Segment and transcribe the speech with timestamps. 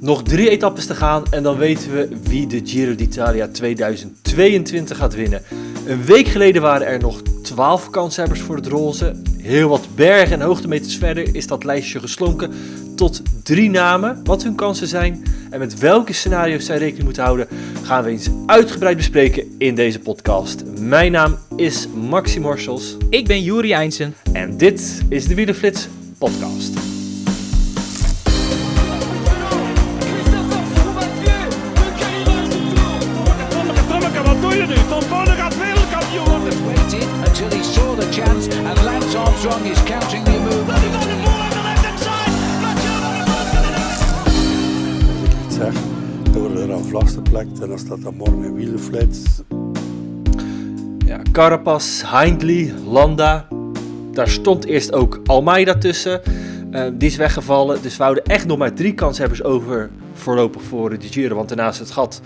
[0.00, 5.14] Nog drie etappes te gaan en dan weten we wie de Giro d'Italia 2022 gaat
[5.14, 5.42] winnen.
[5.86, 9.14] Een week geleden waren er nog 12 kanshebbers voor het roze.
[9.38, 12.52] Heel wat bergen en hoogtemeters verder is dat lijstje geslonken
[12.96, 14.20] tot drie namen.
[14.24, 17.48] Wat hun kansen zijn en met welke scenario's zij rekening moeten houden,
[17.82, 20.62] gaan we eens uitgebreid bespreken in deze podcast.
[20.78, 24.14] Mijn naam is Maxi Morsels Ik ben Juri Einsen.
[24.32, 25.88] en dit is de Wielerflits
[26.18, 26.99] podcast.
[47.90, 49.22] En dan morgen wielenflits.
[51.06, 53.48] Ja, Carapaz, Hindley, Landa.
[54.12, 56.22] Daar stond eerst ook Almeida tussen.
[56.70, 57.82] Eh, die is weggevallen.
[57.82, 61.36] Dus we houden echt nog maar drie kanshebbers over voorlopig voor de Giro.
[61.36, 62.20] Want daarnaast het gat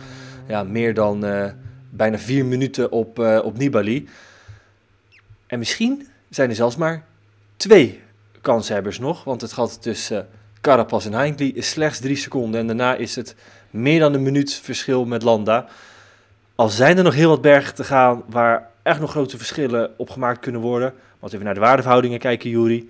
[0.48, 1.50] ja, meer dan eh,
[1.90, 4.08] bijna vier minuten op, eh, op Nibali.
[5.46, 7.04] En misschien zijn er zelfs maar
[7.56, 8.00] twee
[8.40, 9.24] kanshebbers nog.
[9.24, 10.28] Want het gat tussen
[10.60, 12.60] Carapaz en Hindley is slechts drie seconden.
[12.60, 13.34] En daarna is het
[13.74, 15.66] meer dan een minuut verschil met Landa.
[16.54, 20.10] Al zijn er nog heel wat bergen te gaan waar echt nog grote verschillen op
[20.10, 20.94] gemaakt kunnen worden.
[21.18, 22.86] Want even naar de waardeverhoudingen kijken, Jury.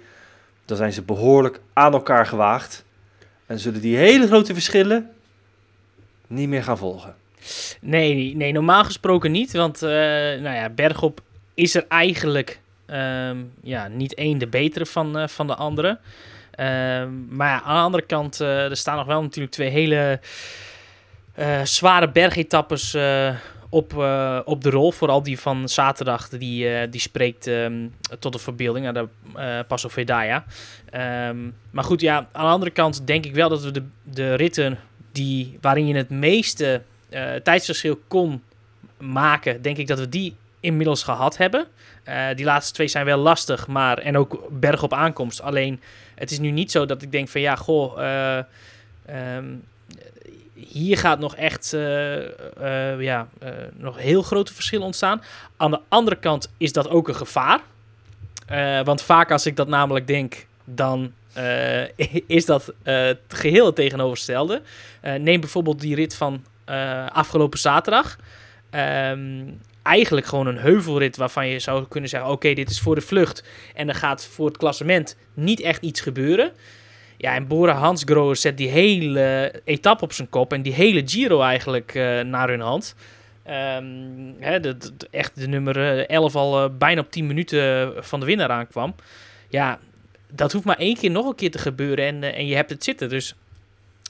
[0.64, 2.84] Dan zijn ze behoorlijk aan elkaar gewaagd.
[3.46, 5.10] En zullen die hele grote verschillen
[6.26, 7.14] niet meer gaan volgen.
[7.80, 9.52] Nee, nee, normaal gesproken niet.
[9.52, 11.20] Want eh, nou ja, bergop
[11.54, 15.98] is er eigenlijk ehm, ja, niet één de betere van, eh, van de andere.
[16.50, 20.20] Ehm, maar ja, aan de andere kant, eh, er staan nog wel natuurlijk twee hele
[21.64, 23.34] zware bergetappes eh,
[23.74, 24.92] op, eh, op de rol.
[24.92, 29.58] Vooral die van zaterdag, die, eh, die spreekt ehm, tot de verbeelding naar de eh
[29.68, 30.44] Passo Vedaya.
[30.90, 31.36] Ehm,
[31.70, 34.78] maar goed, ja, aan de andere kant denk ik wel dat we de, de ritten
[35.12, 38.42] die, waarin je het meeste eh, tijdsverschil kon
[38.98, 41.66] maken, denk ik dat we die inmiddels gehad hebben.
[42.04, 45.42] Eh, die laatste twee zijn wel lastig, maar en ook berg op aankomst.
[45.42, 45.80] Alleen
[46.14, 48.44] het is nu niet zo dat ik denk van ja, goh, eh,
[49.06, 49.44] ehm,
[50.54, 55.22] hier gaat nog echt eh, ja, eh, nog heel grote verschillen ontstaan.
[55.56, 57.60] Aan de andere kant is dat ook een gevaar.
[58.84, 61.12] Want vaak als ik dat namelijk denk, dan
[62.26, 64.62] is dat het geheel het tegenovergestelde.
[65.02, 66.44] Neem bijvoorbeeld die rit van
[67.12, 68.18] afgelopen zaterdag.
[68.70, 69.42] Ehm,
[69.82, 73.44] eigenlijk gewoon een heuvelrit waarvan je zou kunnen zeggen: oké, dit is voor de vlucht.
[73.74, 76.52] En er gaat voor het klassement niet echt iets gebeuren.
[77.24, 81.40] Ja, en Bora Hansgrohe zet die hele etappe op zijn kop en die hele Giro
[81.40, 82.94] eigenlijk eh, naar hun hand.
[83.42, 83.84] Ehm,
[84.38, 84.58] hè,
[85.10, 88.94] echt de nummer eh, 11 al eh, bijna op 10 minuten van de winnaar aankwam.
[89.48, 89.78] Ja,
[90.30, 92.70] dat hoeft maar één keer nog een keer te gebeuren en, eh, en je hebt
[92.70, 93.08] het zitten.
[93.08, 93.34] Dus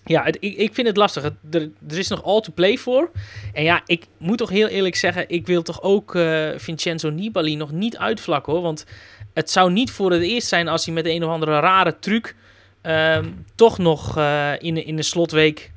[0.04, 1.24] ja, ik, ik vind het lastig.
[1.50, 3.10] Er, is nog all to play voor.
[3.52, 7.56] En ja, ik moet toch heel eerlijk zeggen, ik wil toch ook eh, Vincenzo Nibali
[7.56, 8.62] nog niet uitvlakken hoor.
[8.62, 8.86] Want
[9.32, 12.34] het zou niet voor het eerst zijn als hij met een of andere rare truc
[12.84, 15.70] ehm, toch nog eh, in, de- in de slotweek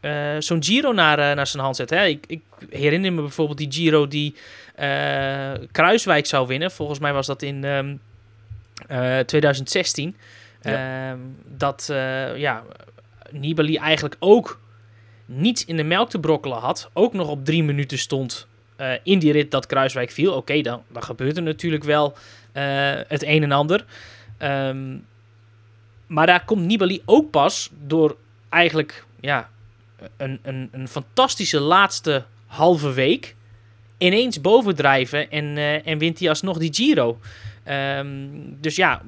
[0.00, 1.90] eh, zo'n Giro naar, eh, naar zijn hand zet.
[1.90, 2.04] Hè?
[2.04, 4.34] Ik, ik herinner me bijvoorbeeld die Giro die
[5.72, 6.70] Kruiswijk zou winnen.
[6.70, 7.96] Volgens mij was dat in ehm,
[8.86, 10.16] eh, 2016.
[10.62, 12.62] Ehm, dat eh, ja,
[13.30, 14.60] Nibali eigenlijk ook
[15.26, 16.90] niets in de melk te brokkelen had.
[16.92, 18.46] Ook nog op drie minuten stond
[19.02, 20.32] in die rit dat Kruiswijk viel.
[20.32, 22.16] Oké, dan, dan gebeurt er natuurlijk wel
[23.08, 23.84] het een en ander.
[24.38, 24.96] Ehm,
[26.06, 28.16] maar daar komt Nibali ook pas door
[28.48, 29.48] eigenlijk ja,
[30.16, 33.34] een, een, een fantastische laatste halve week
[33.98, 37.18] ineens bovendrijven en, eh, en wint hij alsnog die Giro.
[37.64, 38.08] Ehm,
[38.60, 39.02] dus ja,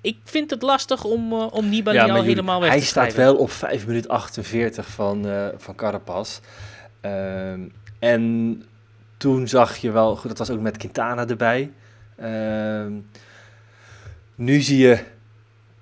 [0.00, 3.10] ik vind het lastig om, eh, om Nibali al jullie- helemaal weg hij te staat
[3.10, 3.32] schrijven.
[3.32, 6.40] wel op 5 minuten 48 van, eh van Carapaz.
[7.00, 7.60] Ehm,
[7.98, 8.62] en
[9.16, 11.70] toen zag je wel, goed, dat was ook met Quintana erbij.
[12.16, 12.92] Ehm,
[14.34, 15.04] nu zie je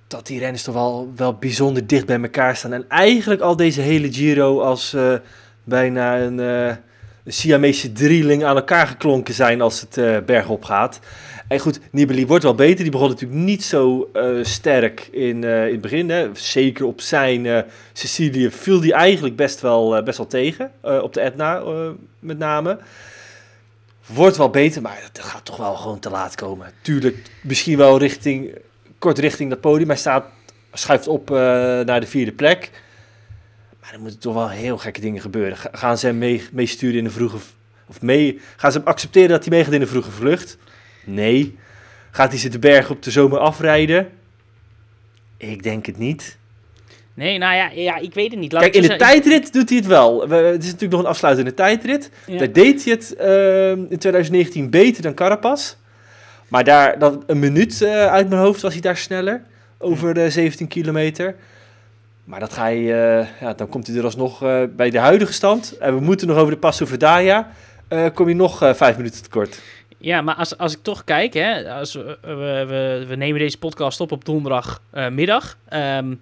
[0.08, 2.72] dat die renners toch wel, wel bijzonder dicht bij elkaar staan.
[2.72, 5.14] En eigenlijk al deze hele Giro als eh,
[5.64, 6.78] bijna een, een
[7.26, 11.00] Siamese drieling aan elkaar geklonken zijn als het eh bergop gaat.
[11.48, 12.82] En goed, Nibali wordt wel beter.
[12.82, 14.10] Die begon natuurlijk niet zo
[14.42, 16.10] sterk in, in het begin.
[16.10, 16.28] Hè.
[16.32, 20.70] Zeker op zijn Sicilië viel die eigenlijk best wel, best wel tegen.
[20.82, 21.62] op de Etna
[22.18, 22.78] met name.
[24.08, 26.72] Wordt wel beter, maar dat gaat toch wel gewoon te laat komen.
[26.82, 28.54] Tuurlijk, misschien wel richting,
[28.98, 29.88] kort richting dat podium.
[29.88, 30.24] Hij staat,
[30.72, 31.36] schuift op eh,
[31.80, 32.70] naar de vierde plek.
[33.80, 35.56] Maar er moeten toch wel heel gekke dingen gebeuren.
[35.56, 37.36] Ga- Gaan ze hem mee, meesturen in de vroege...
[37.86, 40.58] Of mee, gaan ze hem accepteren dat hij meegaat in de vroege vlucht?
[41.04, 41.56] Nee.
[42.10, 44.08] Gaat hij ze de berg op de zomer afrijden?
[45.36, 46.36] Ik denk het niet.
[47.14, 48.52] Nee, nou ja, ja ik weet het niet.
[48.52, 50.28] Laat Kijk, in de tijdrit doet hij het wel.
[50.28, 52.10] We- Het is natuurlijk nog een afsluitende tijdrit.
[52.26, 52.38] Ja.
[52.38, 55.74] Daar deed hij het ehm, in 2019 beter dan Carapaz.
[56.48, 59.42] Maar daar, dat, een minuut eh, uit mijn hoofd was hij daar sneller.
[59.78, 61.34] Over de 17 kilometer.
[62.24, 65.32] Maar dat ga je, eh, ja, dan komt hij er alsnog eh, bij de huidige
[65.32, 65.78] stand.
[65.78, 67.50] En we moeten nog over de Passo Verdaya.
[68.14, 69.60] kom je nog vijf minuten tekort.
[69.98, 74.00] Ja, maar als, als ik toch kijk, hè, als we, we, we, nemen deze podcast
[74.00, 75.58] op op donderdagmiddag.
[75.68, 76.14] Ehm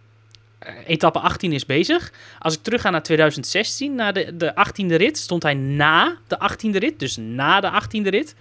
[0.87, 2.12] etappe 18 is bezig.
[2.38, 6.38] Als ik terug ga naar 2016, naar de, de 18e rit, stond hij na de
[6.52, 6.99] 18e rit.
[6.99, 8.34] Dus na de 18e rit.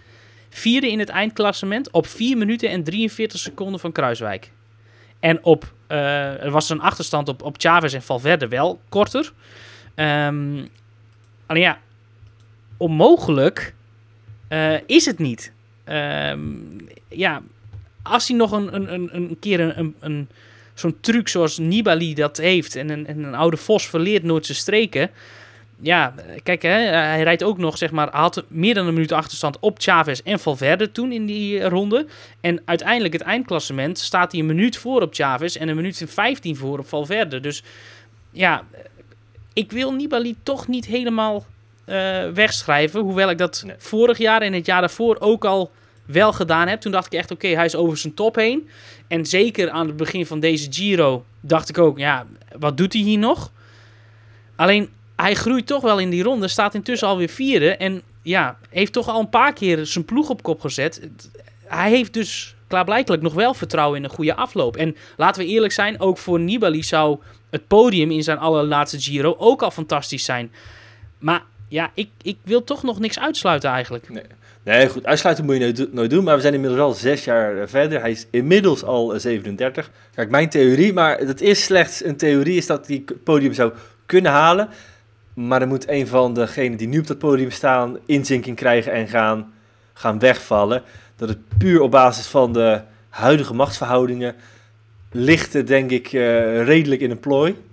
[0.58, 4.52] Vierde in het eindklassement op 4 minuten en 43 seconden van Kruiswijk.
[5.20, 9.34] En op, eh, er was een achterstand op, op Chavez en Valverde wel korter.
[9.96, 10.66] Ehm,
[11.46, 11.80] alleen ja,
[12.78, 13.74] onmogelijk
[14.48, 15.52] eh, is het niet.
[15.84, 16.40] Ehm,
[17.08, 17.42] ja,
[18.04, 20.30] als hij nog een, een, een, een keer een, een, een,
[20.74, 24.58] zo'n truc zoals Nibali dat heeft en een, en een oude vos verleert nooit zijn
[24.58, 25.10] streken.
[25.86, 29.12] Ja, kijk, hè, hij rijdt ook nog, zeg maar, hij had meer dan een minuut
[29.12, 32.06] achterstand op Chavez en Valverde toen in die eh, ronde.
[32.42, 36.08] En uiteindelijk het eindklassement staat hij een minuut voor op Chavez en een minuut en
[36.08, 37.40] 15 voor op Valverde.
[37.40, 37.64] Dus
[38.32, 38.64] ja,
[39.54, 41.46] ik wil Nibali toch niet helemaal
[41.86, 43.02] eh, wegschrijven.
[43.02, 43.76] Hoewel ik dat Nee.
[43.78, 45.72] vorig jaar en het jaar daarvoor ook al
[46.06, 46.82] wel gedaan heb.
[46.82, 48.70] Toen dacht ik echt, oké, hij is over zijn top heen.
[49.08, 52.26] En zeker aan het begin van deze Giro dacht ik ook, ja,
[52.58, 53.52] wat doet hij hier nog?
[54.56, 56.48] Alleen, hij groeit toch wel in die ronde.
[56.48, 57.76] Staat intussen alweer vierde.
[57.76, 61.10] En ja, heeft toch al een paar keer zijn ploeg op kop gezet.
[61.66, 64.76] Hij heeft dus klaarblijkelijk nog wel vertrouwen in een goede afloop.
[64.78, 67.20] En laten we eerlijk zijn, ook voor Nibali zou
[67.50, 70.52] het podium in zijn allerlaatste Giro ook al fantastisch zijn.
[71.18, 74.08] Maar ja, ik, ik wil toch nog niks uitsluiten eigenlijk.
[74.64, 76.24] Nee, goed, uitsluiten moet je nooit, do- nooit doen.
[76.24, 78.02] Maar we zijn inmiddels wel zes jaar eh, verder.
[78.02, 79.92] Hij is inmiddels al eh, 37.
[80.16, 83.74] Kijk, mijn theorie, maar dat is slechts een theorie, is dat hij het podium zou
[84.06, 84.70] kunnen halen.
[85.36, 89.08] Maar dan moet een van degenen die nu op dat podium staan inzinking krijgen en
[89.08, 89.54] gaan,
[89.94, 90.84] gaan wegvallen.
[91.16, 94.36] Dat het puur op basis van de huidige machtsverhoudingen
[95.12, 97.64] ligt denk ik eh, redelijk in een plooi.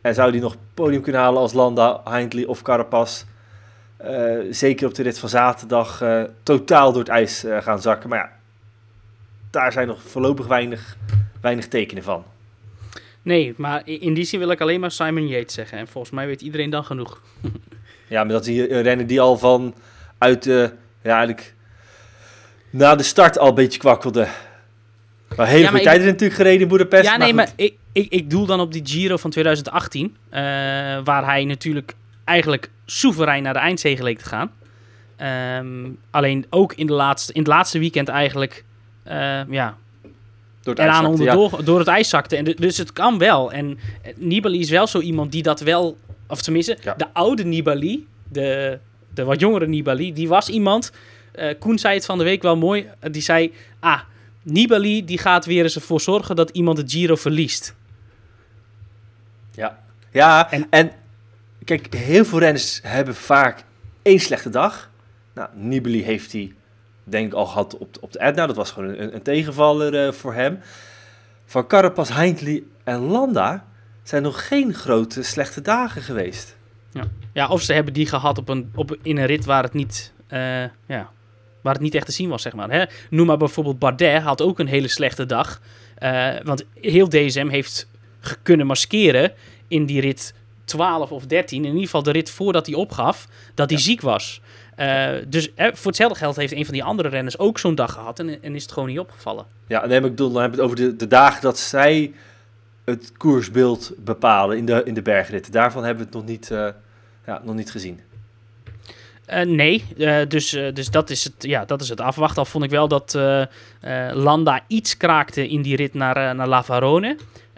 [0.00, 3.24] En zou die nog podium kunnen halen als Landa, Hindley of Carapaz...
[3.96, 8.08] Eh, zeker op de rit van zaterdag eh, totaal door het ijs gaan zakken.
[8.08, 8.30] Maar ja,
[9.50, 10.96] daar zijn nog voorlopig weinig,
[11.40, 12.24] weinig tekenen van.
[13.24, 15.78] Nee, maar in die zin wil ik alleen maar Simon Yates zeggen.
[15.78, 17.20] En volgens mij weet iedereen dan genoeg.
[18.08, 19.74] Ja, maar dat is hier een renner die al van
[20.18, 20.72] uit de,
[21.02, 21.54] ja eigenlijk,
[22.70, 24.26] na de start al een beetje kwakkelde.
[25.36, 27.04] Maar hele Ja, goede tijden natuurlijk gereden in Boedapest.
[27.04, 30.16] ja, nee, maar ik, ik, ik doel dan op die Giro van 2018.
[30.30, 30.40] eh,
[31.04, 31.94] waar hij natuurlijk
[32.24, 34.52] eigenlijk soeverein naar de eindzege leek te gaan.
[35.16, 38.64] Ehm, alleen ook in, de laatste, in het laatste weekend eigenlijk...
[39.02, 39.76] eh, ja,
[40.64, 41.08] door het eraan ja.
[41.08, 42.36] onderdoor door het ijs zakte.
[42.36, 43.52] En de- dus het kan wel.
[43.52, 45.96] En eh, Nibali is wel zo iemand die dat wel...
[46.28, 46.94] Of tenminste, Ja.
[46.94, 48.78] de oude Nibali, de,
[49.14, 50.92] de wat jongere Nibali, die was iemand...
[51.32, 52.88] eh, Koen zei het van de week wel mooi.
[53.00, 54.00] eh, die zei, ah,
[54.42, 57.74] Nibali die gaat weer eens ervoor zorgen dat iemand het Giro verliest.
[59.54, 59.78] Ja,
[60.12, 60.90] ja En- en,
[61.64, 63.64] kijk, heel veel renners hebben vaak
[64.02, 64.90] één slechte dag.
[65.34, 66.52] Nou, Nibali heeft hij
[67.04, 68.46] denk ik al gehad op, op de Etna.
[68.46, 70.58] Dat was gewoon een, een tegenvaller eh, voor hem.
[71.46, 73.66] Van Carapaz, Hindley en Landa
[74.02, 76.56] zijn nog geen grote slechte dagen geweest.
[77.32, 80.12] Ja, of ze hebben die gehad op een, op, in een rit waar het niet...
[80.26, 81.10] eh, ja,
[81.60, 82.70] waar het niet echt te zien was, zeg maar.
[82.70, 82.84] Hè?
[83.10, 85.60] Noem maar bijvoorbeeld Bardet had ook een hele slechte dag.
[85.94, 87.88] Eh, want heel DSM heeft
[88.42, 89.32] kunnen maskeren
[89.68, 90.34] in die rit
[90.64, 91.58] 12 of 13.
[91.58, 93.84] In ieder geval de rit voordat hij opgaf, dat hij Ja.
[93.84, 94.40] ziek was.
[94.76, 97.92] Eh, dus hè, voor hetzelfde geld heeft een van die andere renners ook zo'n dag
[97.92, 99.44] gehad en, en is het gewoon niet opgevallen.
[99.66, 102.12] Ja, en dan heb ik, dan heb ik het over de, de dagen dat zij
[102.84, 105.52] het koersbeeld bepalen in de, in de bergritten.
[105.52, 106.68] Daarvan hebben we het nog niet, eh,
[107.26, 108.00] ja, nog niet gezien.
[109.26, 112.38] Eh, nee, eh, dus, eh, dus dat, is het, ja, dat is het afwachten.
[112.38, 116.30] Al vond ik wel dat eh, eh, Landa iets kraakte in die rit naar, eh,
[116.30, 116.62] naar La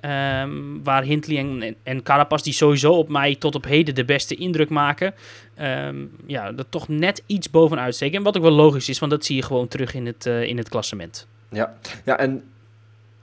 [0.06, 4.34] Ehm, waar Hindley en, en, Carapaz, die sowieso op mij tot op heden de beste
[4.34, 5.14] indruk maken,
[5.54, 5.96] ehm,
[6.26, 8.16] ja, dat toch net iets bovenuit steken.
[8.16, 10.42] En wat ook wel logisch is, want dat zie je gewoon terug in het, eh,
[10.42, 11.26] in het klassement.
[11.48, 12.42] Ja, ja en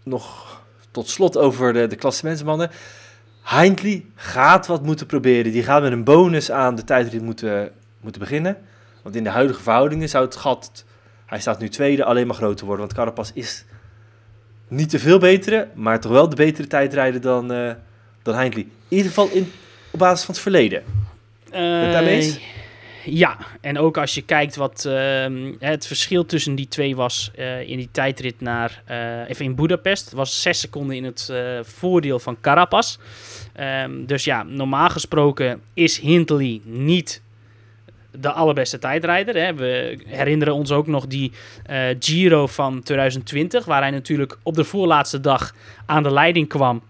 [0.03, 0.61] nog
[0.91, 2.71] tot slot over de, de klassementsmannen.
[3.43, 5.51] Hindley gaat wat moeten proberen.
[5.51, 7.71] Die gaat met een bonus aan de tijdrit moeten,
[8.01, 8.57] moeten beginnen.
[9.01, 10.85] Want in de huidige verhoudingen zou het gat...
[11.25, 12.85] Hij staat nu tweede, alleen maar groter worden.
[12.85, 13.65] Want Carapaz is
[14.75, 17.71] niet te veel betere, maar toch wel de betere tijdrijder dan, eh
[18.21, 18.63] dan Hindley.
[18.63, 19.51] In ieder geval in,
[19.91, 20.83] op basis van het verleden.
[21.49, 22.39] Het daarmee eens?
[23.05, 27.69] Ja, en ook als je kijkt wat ehm, het verschil tussen die twee was eh,
[27.69, 28.83] in die tijdrit naar,
[29.27, 32.97] even in Budapest, was zes seconden in het voordeel van Carapaz.
[33.53, 37.21] Ehm, dus ja, normaal gesproken is Hindley niet
[38.19, 39.35] de allerbeste tijdrijder.
[39.35, 39.53] Hè.
[39.53, 41.31] We herinneren ons ook nog die
[41.65, 45.53] eh, Giro van 2020, waar hij natuurlijk op de voorlaatste dag
[45.85, 46.81] aan de leiding kwam.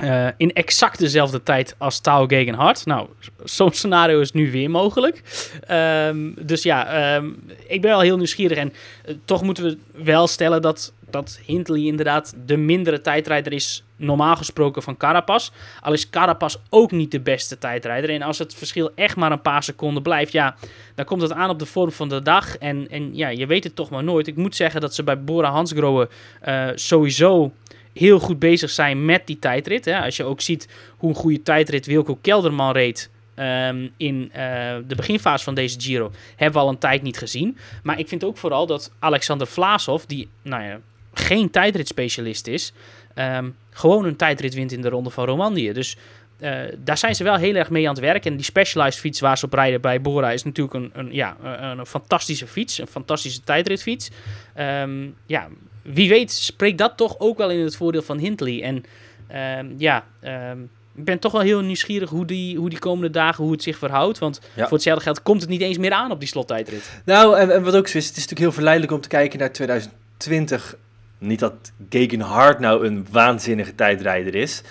[0.00, 2.86] Eh, in exact dezelfde tijd als Tao Gegenhardt.
[2.86, 3.08] Nou,
[3.44, 5.22] zo'n scenario is nu weer mogelijk.
[5.66, 7.30] Ehm, dus ja, ehm,
[7.66, 8.58] ik ben wel heel nieuwsgierig.
[8.58, 8.72] En
[9.04, 14.36] eh, toch moeten we wel stellen dat, dat Hindley inderdaad de mindere tijdrijder is, normaal
[14.36, 15.50] gesproken, van Carapaz.
[15.80, 18.10] Al is Carapaz ook niet de beste tijdrijder.
[18.10, 20.56] En als het verschil echt maar een paar seconden blijft, ja,
[20.94, 22.56] dan komt het aan op de vorm van de dag.
[22.56, 24.26] En, en ja, je weet het toch maar nooit.
[24.26, 26.08] Ik moet zeggen dat ze bij Bora Hansgrohe
[26.40, 27.52] eh, sowieso
[27.94, 29.84] heel goed bezig zijn met die tijdrit.
[29.84, 30.00] Hè.
[30.00, 34.94] Als je ook ziet hoe een goede tijdrit Wilco Kelderman reed ehm, in eh, de
[34.94, 37.58] beginfase van deze Giro, hebben we al een tijd niet gezien.
[37.82, 40.80] Maar ik vind ook vooral dat Alexander Vlasov, die nou ja,
[41.12, 42.72] geen tijdritspecialist is,
[43.14, 45.72] ehm, gewoon een tijdrit wint in de Ronde van Romandie.
[45.72, 45.96] Dus
[46.38, 48.24] eh, daar zijn ze wel heel erg mee aan het werk.
[48.24, 51.36] En die Specialized fiets waar ze op rijden bij Bora is natuurlijk een, een, ja,
[51.42, 52.78] een, fantastische fiets.
[52.78, 54.10] Een fantastische tijdritfiets.
[54.54, 55.48] Ehm, ja,
[55.84, 58.62] wie weet spreekt dat toch ook wel in het voordeel van Hindley.
[58.62, 58.84] En
[59.26, 60.58] ehm, ja, ehm,
[60.96, 63.78] ik ben toch wel heel nieuwsgierig hoe die, hoe die komende dagen, hoe het zich
[63.78, 64.18] verhoudt.
[64.18, 64.62] Want Ja.
[64.62, 67.00] voor hetzelfde geld komt het niet eens meer aan op die slottijdrit.
[67.04, 69.38] Nou, en, en wat ook zo is, het is natuurlijk heel verleidelijk om te kijken
[69.38, 70.76] naar 2020.
[71.18, 71.52] Niet dat
[71.88, 74.62] Gegenhard nou een waanzinnige tijdrijder is.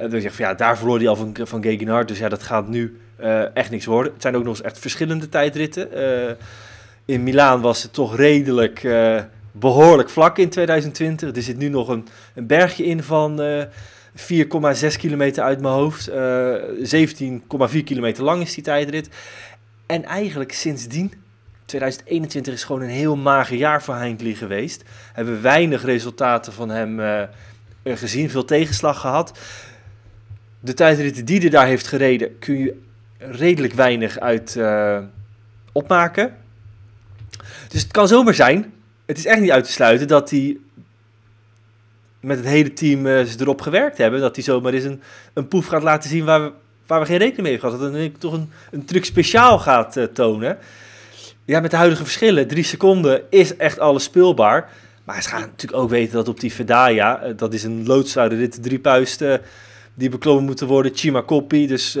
[0.00, 2.08] Dus je zegt van ja, daar verloor hij al van, van Gegenhard.
[2.08, 4.12] Dus ja, dat gaat nu eh, echt niks worden.
[4.12, 5.92] Het zijn ook nog eens echt verschillende tijdritten.
[5.92, 6.34] Eh,
[7.04, 8.84] in Milaan was het toch redelijk
[9.52, 11.36] behoorlijk vlak in 2020.
[11.36, 13.64] Er zit nu nog een, een bergje in van eh
[14.16, 16.08] 4,6 kilometer uit mijn hoofd.
[16.08, 16.54] Eh
[17.72, 19.08] 17,4 kilometer lang is die tijdrit.
[19.86, 21.12] En eigenlijk sindsdien
[21.70, 24.84] 2021 is gewoon een heel mager jaar voor Hindley geweest.
[25.12, 27.22] Hebben we weinig resultaten van hem eh,
[27.84, 29.38] gezien, veel tegenslag gehad.
[30.60, 32.80] De tijdritten die hij daar heeft gereden, kun je
[33.18, 34.98] redelijk weinig uit eh,
[35.72, 36.36] opmaken.
[37.68, 38.72] Dus het kan zomaar zijn,
[39.10, 40.56] het is echt niet uit te sluiten, dat hij
[42.20, 44.20] met het hele team eh, ze erop gewerkt hebben.
[44.20, 45.02] Dat hij zomaar eens een,
[45.34, 46.52] een poef gaat laten zien waar we,
[46.86, 47.92] waar we geen rekening mee hebben gehad.
[47.92, 50.58] Dat hij toch een, een truc speciaal gaat eh, tonen.
[51.44, 54.70] Ja, met de huidige verschillen, drie seconden is echt alles speelbaar.
[55.04, 58.36] Maar ze gaan natuurlijk ook weten dat op die Verdaya, eh, dat is een loodzware
[58.36, 59.40] rit, drie puisten
[59.94, 60.92] die beklommen moeten worden.
[60.94, 61.98] Chima Coppi, dus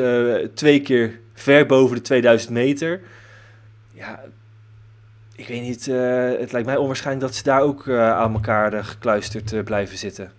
[0.54, 3.00] twee keer ver boven de 2000 meter.
[3.92, 4.20] Ja,
[5.40, 8.72] ik weet niet, eh, het lijkt mij onwaarschijnlijk dat ze daar ook eh, aan elkaar
[8.72, 10.32] eh, gekluisterd blijven zitten.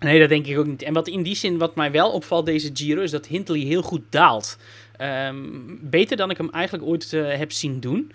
[0.00, 0.82] Nee, dat denk ik ook niet.
[0.82, 3.82] En wat in die zin, wat mij wel opvalt deze Giro, is dat Hindley heel
[3.82, 4.58] goed daalt.
[4.96, 5.36] Ehm,
[5.80, 8.12] beter dan ik hem eigenlijk ooit heb zien doen.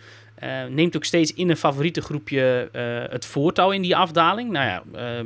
[0.70, 2.70] Neemt ook steeds in een favoriete groepje
[3.10, 4.52] het voortouw in die afdaling.
[4.52, 5.26] Nou ja, ehm,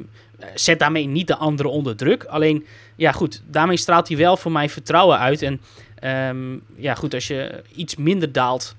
[0.55, 2.23] zet daarmee niet de anderen onder druk.
[2.23, 5.41] Alleen, ja goed, daarmee straalt hij wel voor mij vertrouwen uit.
[5.41, 5.61] En
[5.99, 8.75] ehm, ja goed, als je iets minder daalt,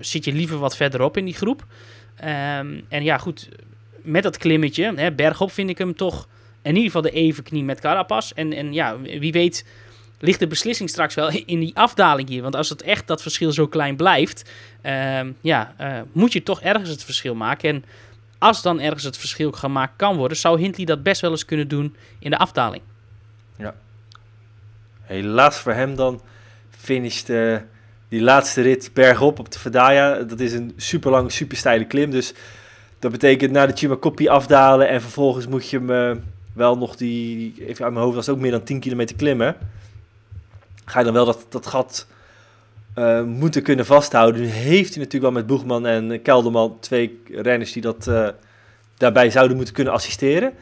[0.00, 1.66] zit je liever wat verderop in die groep.
[2.16, 3.48] Ehm, en ja goed,
[4.02, 6.28] met dat klimmetje, hè, bergop vind ik hem toch
[6.62, 8.30] in ieder geval de evenknie met Carapaz.
[8.30, 9.64] En, en ja, wie weet
[10.18, 12.42] ligt de beslissing straks wel in die afdaling hier.
[12.42, 14.50] Want als het echt dat verschil zo klein blijft,
[14.80, 17.68] ehm, ja, eh, moet je toch ergens het verschil maken.
[17.68, 17.84] En
[18.38, 21.68] als dan ergens het verschil gemaakt kan worden, zou Hindley dat best wel eens kunnen
[21.68, 22.82] doen in de afdaling.
[25.02, 26.22] Helaas voor hem dan
[26.70, 27.56] finisht eh,
[28.12, 30.22] die laatste rit bergop op de Verdaya.
[30.22, 32.10] Dat is een super lang, super steile klim.
[32.10, 32.34] Dus
[32.98, 37.54] dat betekent na de Chimacopi afdalen en vervolgens moet je hem eh, wel nog die,
[37.58, 39.56] even uit mijn hoofd was ook meer dan 10 kilometer klimmen.
[40.84, 42.06] Ga je dan wel dat, dat gat
[42.94, 44.40] eh, moeten kunnen vasthouden.
[44.40, 48.28] Nu heeft hij natuurlijk wel met Boegman en Kelderman twee renners die dat eh,
[48.96, 50.52] daarbij zouden moeten kunnen assisteren.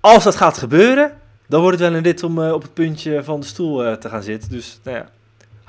[0.00, 1.12] Als dat gaat gebeuren,
[1.46, 4.22] dan wordt het wel een rit om op het puntje van de stoel te gaan
[4.22, 4.50] zitten.
[4.50, 5.10] Dus nou ja,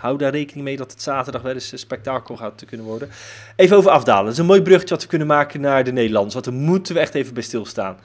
[0.03, 3.10] hou daar rekening mee dat het zaterdag wel eens een spektakel gaat te kunnen worden.
[3.55, 4.24] Even over afdalen.
[4.24, 6.33] Dat is een mooi bruggetje wat we kunnen maken naar de Nederlanders.
[6.33, 7.98] Want daar moeten we echt even bij stilstaan.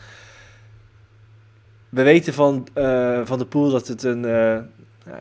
[1.88, 4.58] We weten van, eh, van de Poel dat het een, eh,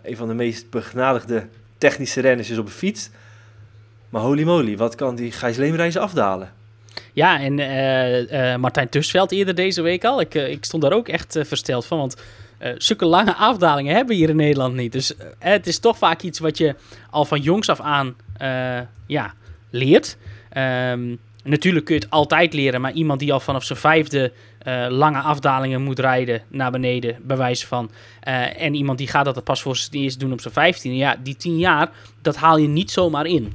[0.04, 3.10] een van de meest begnadigde technische renners is op een fiets.
[4.10, 6.54] Maar holy moly, wat kan die Gijs afdalen?
[7.14, 10.22] Ja, en eh, eh, Martijn Tusveld eerder deze week al.
[10.22, 12.16] Ik, eh, ik stond daar ook echt eh, versteld van, want
[12.58, 14.92] eh, zulke lange afdalingen hebben we hier in Nederland niet.
[14.92, 16.76] Dus eh, het is toch vaak iets wat je
[17.10, 19.34] al van jongs af aan eh, ja,
[19.70, 20.18] leert.
[20.50, 24.32] Ehm, natuurlijk kun je het altijd leren, maar iemand die al vanaf zijn vijfde
[24.90, 27.92] lange afdalingen moet rijden naar beneden, bij wijze van.
[28.58, 30.98] en iemand die gaat dat pas voor het eerst doen op zijn vijftiende.
[30.98, 31.90] Ja, die tien jaar,
[32.22, 33.54] dat haal je niet zomaar in.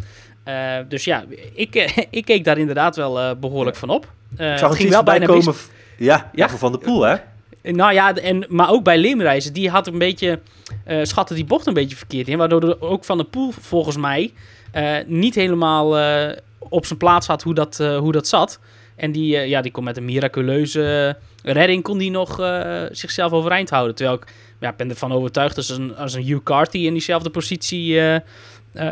[0.88, 1.74] Dus ja, ik,
[2.10, 4.12] ik keek daar inderdaad wel eh, behoorlijk van op.
[4.30, 5.54] Ik zag het ging wel bijna komen.
[5.96, 7.16] Ja, ja, Van der Poel, hè?
[7.62, 10.40] Nou ja, en, maar ook bij Leemreizen, die had een beetje,
[10.84, 12.38] eh schatte die bocht een beetje verkeerd in.
[12.38, 14.32] Waardoor er ook Van de Poel volgens mij
[14.72, 18.60] eh, niet helemaal eh, op zijn plaats had hoe dat, hoe dat zat.
[18.96, 22.34] En die, ja, die kon met een miraculeuze redding kon die nog
[22.90, 23.94] zichzelf overeind houden.
[23.94, 24.18] Terwijl
[24.60, 28.00] ik ben ervan overtuigd dat als een, als een Hugh Carty in diezelfde positie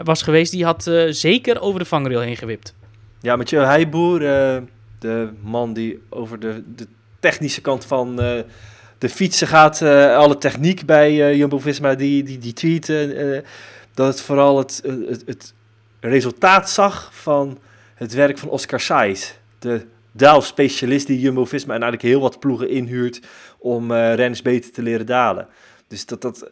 [0.05, 2.75] was geweest, die had zeker over de vangrail heen gewipt.
[3.21, 4.21] Ja, Mathieu Heijboer,
[4.99, 6.87] de man die over de, de
[7.21, 8.41] technische kant van eh,
[9.01, 13.49] de fietsen gaat, eh, alle techniek bij eh, Jumbo-Visma, die, die, die tweette eh,
[13.95, 15.55] dat het vooral het, het, het
[16.01, 17.59] resultaat zag van
[17.95, 19.33] het werk van Oscar Sainz.
[19.59, 23.21] De daalspecialist die Jumbo-Visma en eigenlijk heel wat ploegen inhuurt
[23.59, 25.49] om eh renners beter te leren dalen.
[25.89, 26.49] Dus dat, dat, ze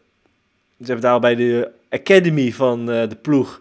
[0.76, 3.60] hebben daar bij de academy van de ploeg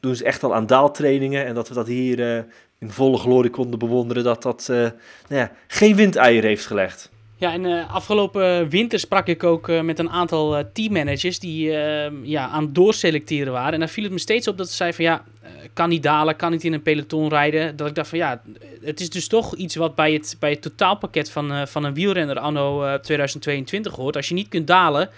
[0.00, 1.46] doen ze echt al aan daaltrainingen.
[1.46, 2.46] En dat we dat hier
[2.78, 4.92] in volle glorie konden bewonderen, dat dat eh, nou
[5.28, 7.10] ja, geen windeieren heeft gelegd.
[7.38, 11.76] Ja, en eh, afgelopen winter sprak ik ook eh, met een aantal eh, teammanagers die
[11.76, 13.72] eh, ja, aan het doorselecteren waren.
[13.72, 15.24] En daar viel het me steeds op dat ze zeiden van ja,
[15.72, 17.76] kan niet dalen, kan niet in een peloton rijden.
[17.76, 18.42] Dat ik dacht van ja,
[18.82, 22.38] het is dus toch iets wat bij het, bij het totaalpakket van, van een wielrenner
[22.38, 24.16] anno eh, 2022 hoort.
[24.16, 25.10] Als je niet kunt dalen,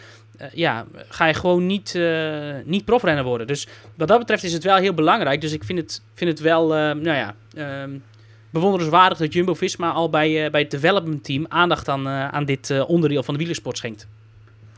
[0.53, 3.47] ja, ga je gewoon niet, eh, niet profrenner worden.
[3.47, 5.41] Dus wat dat betreft is het wel heel belangrijk.
[5.41, 7.35] Dus ik vind het, vind het wel, eh, nou ja...
[7.55, 7.91] ehm,
[8.51, 12.71] bewonderenswaardig dat Jumbo-Visma al bij, eh, bij het development team aandacht aan, eh, aan dit
[12.71, 14.07] eh, onderdeel van de wielersport schenkt.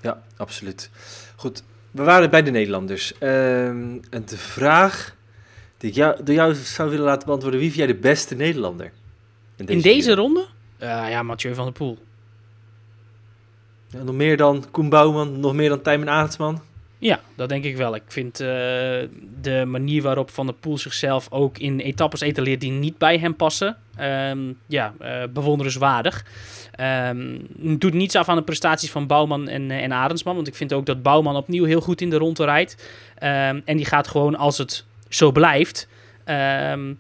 [0.02, 0.90] Ja, absoluut.
[1.36, 3.18] Goed, we waren bij de Nederlanders.
[3.18, 5.14] Ehm, en de vraag
[5.78, 8.92] die ik jou, door jou zou willen laten beantwoorden, wie vind jij de beste Nederlander?
[9.56, 10.46] In deze ronde?
[10.78, 11.98] Eh, ja, Mathieu van der Poel.
[13.90, 16.60] Nog meer dan Koen Bouwman, nog meer dan Tijmen Arendsman?
[17.00, 17.94] Ja, dat denk ik wel.
[17.94, 18.46] Ik vind eh,
[19.40, 23.36] de manier waarop Van der Poel zichzelf ook in etappes etaleert die niet bij hem
[23.36, 26.24] passen, ehm, ja, eh, bewonderenswaardig.
[26.74, 30.54] Ehm, doet niets af aan de prestaties van Bouwman en, eh, en Arendsman, want ik
[30.54, 32.90] vind ook dat Bouwman opnieuw heel goed in de ronde rijdt.
[33.18, 35.88] Ehm, en die gaat gewoon, als het zo blijft,
[36.24, 36.96] de,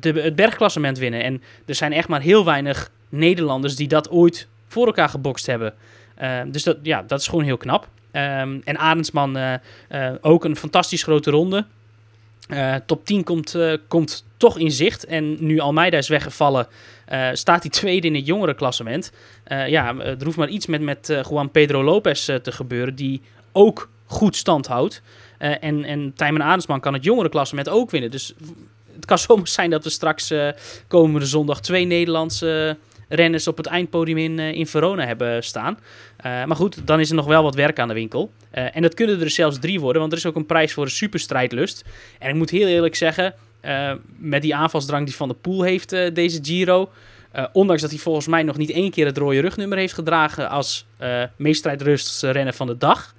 [0.00, 1.22] het bergklassement winnen.
[1.22, 5.74] En er zijn echt maar heel weinig Nederlanders die dat ooit voor elkaar gebokst hebben.
[6.20, 7.88] Ehm, dus dat, ja, dat is gewoon heel knap.
[8.10, 9.54] Ehm, en Arendsman eh,
[9.88, 11.64] eh, ook een fantastisch grote ronde.
[12.48, 13.56] Eh, top 10 komt,
[13.88, 15.04] komt toch in zicht.
[15.04, 16.66] En nu Almeida is weggevallen,
[17.32, 19.12] staat hij tweede in het jongerenklassement.
[19.46, 23.20] Ja, er hoeft maar iets met, met Juan Pedro Lopez te gebeuren, die
[23.52, 25.02] ook goed stand houdt.
[25.38, 28.10] En, en Tijmen Arendsman kan het jongerenklassement ook winnen.
[28.10, 28.34] Dus
[28.94, 30.32] het kan zomaar zijn dat we straks
[30.88, 32.76] komende zondag twee Nederlandse
[33.10, 35.78] renners op het eindpodium in, eh, in Verona hebben staan.
[36.16, 38.32] Eh, maar goed, dan is er nog wel wat werk aan de winkel.
[38.50, 40.84] Eh, en dat kunnen er zelfs drie worden, want er is ook een prijs voor
[40.84, 41.84] de superstrijdlust.
[42.18, 43.34] En ik moet heel eerlijk zeggen,
[44.18, 46.90] met die aanvalsdrang die Van der Poel heeft deze Giro...
[47.52, 50.86] ondanks dat hij volgens mij nog niet één keer het rode rugnummer heeft gedragen als
[50.98, 53.14] eh meest strijdlustigste renner van de dag...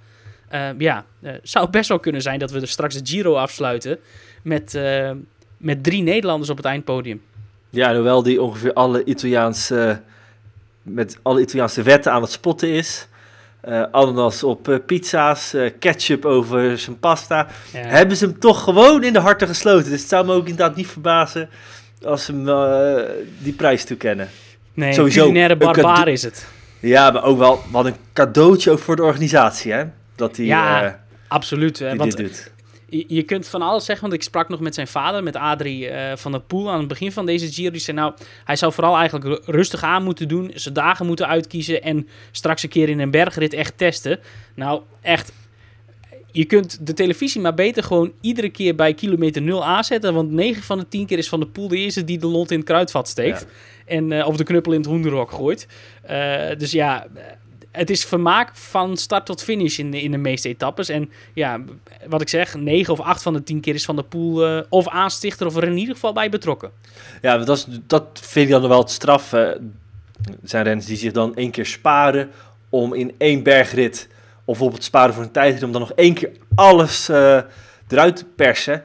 [0.49, 1.05] eh, ja,
[1.43, 3.99] zou best wel kunnen zijn dat we er straks de Giro afsluiten
[4.41, 4.79] met,
[5.57, 7.21] met drie Nederlanders op het eindpodium.
[7.71, 10.01] Ja, hoewel die ongeveer alle Italiaanse,
[10.81, 13.07] met alle Italiaanse wetten aan het spotten is.
[13.61, 17.47] Eh ananas op eh, pizza's, eh, ketchup over zijn pasta.
[17.73, 17.79] Ja.
[17.79, 19.91] Hebben ze hem toch gewoon in de harten gesloten.
[19.91, 21.49] Dus het zou me ook inderdaad niet verbazen
[22.03, 24.29] als ze hem eh, die prijs toekennen.
[24.73, 26.47] Nee, Sowieso culinaire een barbaar is het.
[26.79, 29.83] Ja, maar ook wel wat een cadeautje ook voor de organisatie, hè?
[30.15, 30.91] Dat hij Ja, eh,
[31.27, 31.81] Absoluut.
[31.81, 32.51] eh, die want dit doet.
[32.91, 35.87] Je, je kunt van alles zeggen, want ik sprak nog met zijn vader, met Adrie
[35.87, 37.71] eh, van der Poel, aan het begin van deze Giro.
[37.71, 38.13] Die zei nou,
[38.45, 42.63] hij zou vooral eigenlijk ru- rustig aan moeten doen, zijn dagen moeten uitkiezen en straks
[42.63, 44.19] een keer in een bergrit echt testen.
[44.55, 45.31] Nou, echt,
[46.31, 50.63] je kunt de televisie maar beter gewoon iedere keer bij kilometer 0 aanzetten, want 9
[50.63, 52.67] van de 10 keer is Van der Poel de eerste die de lont in het
[52.67, 53.45] kruidvat steekt.
[53.85, 55.67] En, eh, of de knuppel in het hoenderhok gooit.
[56.01, 57.07] Eh, dus ja,
[57.71, 60.89] het is vermaak van start tot finish in de, in de meeste etappes.
[60.89, 61.59] En ja,
[62.07, 64.63] wat ik zeg, 9 of 8 van de 10 keer is Van der Poel eh,
[64.69, 66.71] of aanstichter of er in ieder geval bij betrokken.
[67.21, 69.33] Ja, dat, is, dat vind ik dan wel het straf.
[69.33, 69.41] eh.
[69.41, 69.59] Er
[70.43, 72.29] zijn renners die zich dan één keer sparen
[72.69, 76.31] om in één bergrit, of bijvoorbeeld sparen voor een tijdrit, om dan nog één keer
[76.55, 77.41] alles eh,
[77.87, 78.83] eruit te persen.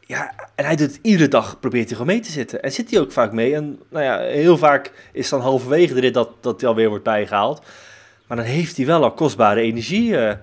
[0.00, 2.62] Ja, en hij doet het iedere dag, probeert hij gewoon mee te zitten.
[2.62, 3.54] En zit hij ook vaak mee.
[3.54, 7.04] En nou ja, heel vaak is dan halverwege de rit dat, dat hij alweer wordt
[7.04, 7.62] bijgehaald.
[8.30, 10.36] Maar dan heeft hij wel al kostbare energie eh,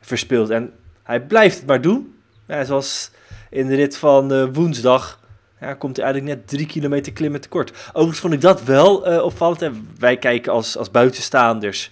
[0.00, 0.50] verspild.
[0.50, 2.14] En hij blijft het maar doen.
[2.46, 3.10] Ja, zoals
[3.50, 5.20] in de rit van eh, woensdag
[5.60, 7.70] ja, komt hij eigenlijk net drie kilometer klimmen tekort.
[7.88, 9.62] Overigens vond ik dat wel eh, opvallend.
[9.62, 11.90] En wij kijken als, als buitenstaanders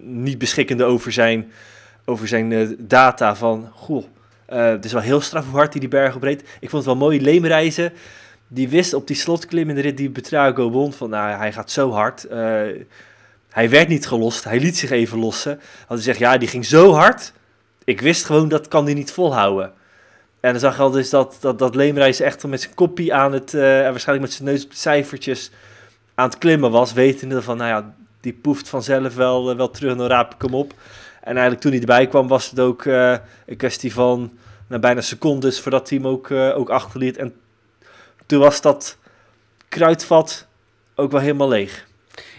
[0.00, 1.52] niet beschikkende over zijn,
[2.04, 3.68] over zijn data van...
[3.72, 4.04] Goh,
[4.46, 6.40] het is wel heel straf hoe hard hij die berg opreed.
[6.40, 7.22] Ik vond het wel mooi.
[7.22, 7.92] Leemreizen,
[8.48, 11.70] die wist op die slotklim in de rit die Betrago won van, nou, hij gaat
[11.70, 12.26] zo hard.
[13.54, 15.60] Hij werd niet gelost, hij liet zich even lossen.
[15.88, 17.32] Want hij zegt, ja, die ging zo hard.
[17.84, 19.72] Ik wist gewoon, dat kan hij niet volhouden.
[20.40, 23.32] En dan zag je al dus dat, dat, dat Leemreizen echt met zijn koppie aan
[23.32, 25.50] het, eh, en waarschijnlijk met zijn neus op de cijfertjes
[26.14, 26.92] aan het klimmen was.
[26.92, 30.54] Wetende van, nou ja, die poeft vanzelf wel, eh, wel terug dan raap ik hem
[30.54, 30.72] op.
[31.20, 34.32] En eigenlijk toen hij erbij kwam was het ook eh, een kwestie van
[34.66, 37.16] nou, bijna secondes voordat hij hem ook, ook achterliet.
[37.16, 37.34] En
[38.26, 38.98] toen was dat
[39.68, 40.46] kruidvat
[40.94, 41.86] ook wel helemaal leeg.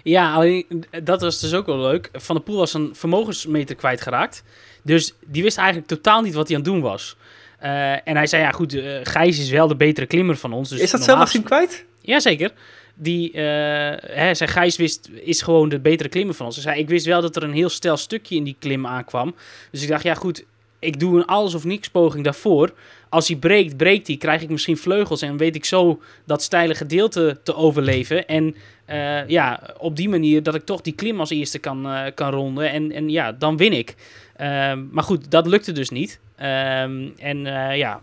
[0.04, 2.10] Ja, alleen dat was dus ook wel leuk.
[2.14, 4.44] Van der Poel was een vermogensmeter kwijtgeraakt.
[4.82, 7.16] Dus die wist eigenlijk totaal niet wat hij aan het doen was.
[7.60, 10.70] Eh, en hij zei, ja goed, eh, Gijs is wel de betere klimmer van ons.
[10.70, 11.86] Dus is dat hij hem kwijt?
[12.02, 12.52] Jazeker.
[12.96, 16.64] Die, eh hè, zijn Gijs wist, is gewoon de betere klimmer van ons.
[16.64, 19.36] Hij, ik wist wel dat er een heel stel stukje in die klim aankwam.
[19.72, 20.44] Dus ik dacht, ja goed,
[20.80, 22.74] ik doe een alles of niks poging daarvoor.
[23.10, 26.76] Als hij breekt, breekt hij, krijg ik misschien vleugels en weet ik zo dat steile
[26.76, 28.28] gedeelte te overleven.
[28.28, 28.56] En
[28.86, 32.32] eh, ja, op die manier dat ik toch die klim als eerste kan, eh, kan
[32.32, 32.72] ronden.
[32.72, 33.96] En, en ja, dan win ik.
[34.36, 36.20] Ehm, maar goed, dat lukte dus niet.
[36.36, 38.00] Ehm, en eh, ja,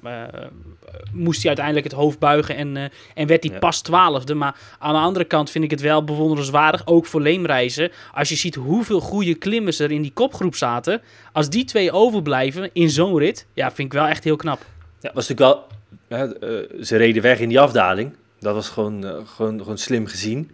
[1.12, 2.76] moest hij uiteindelijk het hoofd buigen en,
[3.14, 3.58] en werd hij Ja.
[3.58, 4.34] pas twaalfde.
[4.34, 7.90] Maar aan de andere kant vind ik het wel bewonderenswaardig, ook voor leemreizen.
[8.12, 11.00] Als je ziet hoeveel goede klimmers er in die kopgroep zaten.
[11.32, 14.60] Als die twee overblijven in zo'n rit, ja, vind ik wel echt heel knap.
[15.00, 15.66] Ja, was natuurlijk
[16.08, 16.82] wel.
[16.82, 18.12] ze reden weg in die afdaling.
[18.40, 20.50] Dat was gewoon, gewoon, gewoon slim gezien.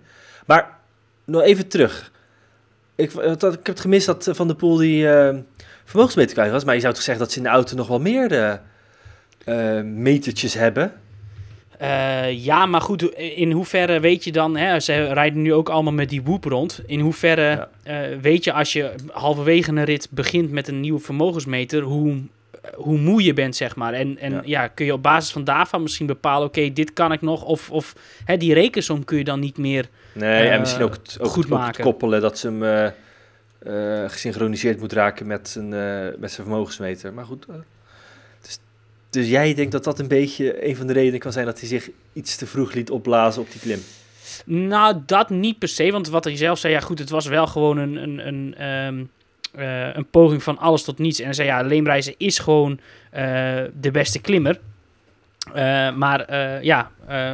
[0.48, 0.78] Maar
[1.24, 2.12] nog even terug.
[2.94, 5.36] Ik, eh, ik heb het gemist dat eh, Van der Poel die eh
[5.84, 6.64] vermogensmeter kwijt was.
[6.64, 9.84] Maar je zou toch zeggen dat ze in de auto nog wel meer eh, eh,
[9.84, 10.92] metertjes hebben.
[12.30, 16.08] Ja, maar goed, in hoeverre weet je dan, hè, ze rijden nu ook allemaal met
[16.08, 16.80] die woep rond.
[16.86, 18.18] In hoeverre Ja.
[18.20, 22.16] weet je als je halverwege een rit begint met een nieuwe vermogensmeter, hoe,
[22.74, 23.92] hoe moe je bent, zeg maar.
[23.92, 24.40] En, en Ja.
[24.44, 24.66] ja.
[24.68, 27.44] kun je op basis van daarvan misschien bepalen, oké, dit kan ik nog.
[27.44, 29.88] Of, of hè, die rekensom kun je dan niet meer.
[30.12, 31.84] Nee, Eh, en misschien ook, het, ook, goed het, ook het maken.
[31.84, 32.86] koppelen dat ze hem eh,
[34.04, 37.12] eh, gesynchroniseerd moet raken met zijn, eh, met zijn vermogensmeter.
[37.12, 37.46] Maar goed.
[37.48, 37.54] eh,
[38.42, 38.58] dus,
[39.10, 41.68] dus jij denkt dat dat een beetje een van de redenen kan zijn dat hij
[41.68, 43.80] zich iets te vroeg liet opblazen op die klim.
[44.44, 47.46] Nou, dat niet per se, want wat hij zelf zei, ja goed, het was wel
[47.46, 49.04] gewoon een, een, een, ehm,
[49.54, 51.20] eh, een poging van alles tot niets.
[51.20, 52.80] En zei, ja, Leemreizen is gewoon
[53.10, 53.22] eh,
[53.80, 54.60] de beste klimmer.
[55.54, 56.34] Eh, maar
[56.64, 56.90] ja,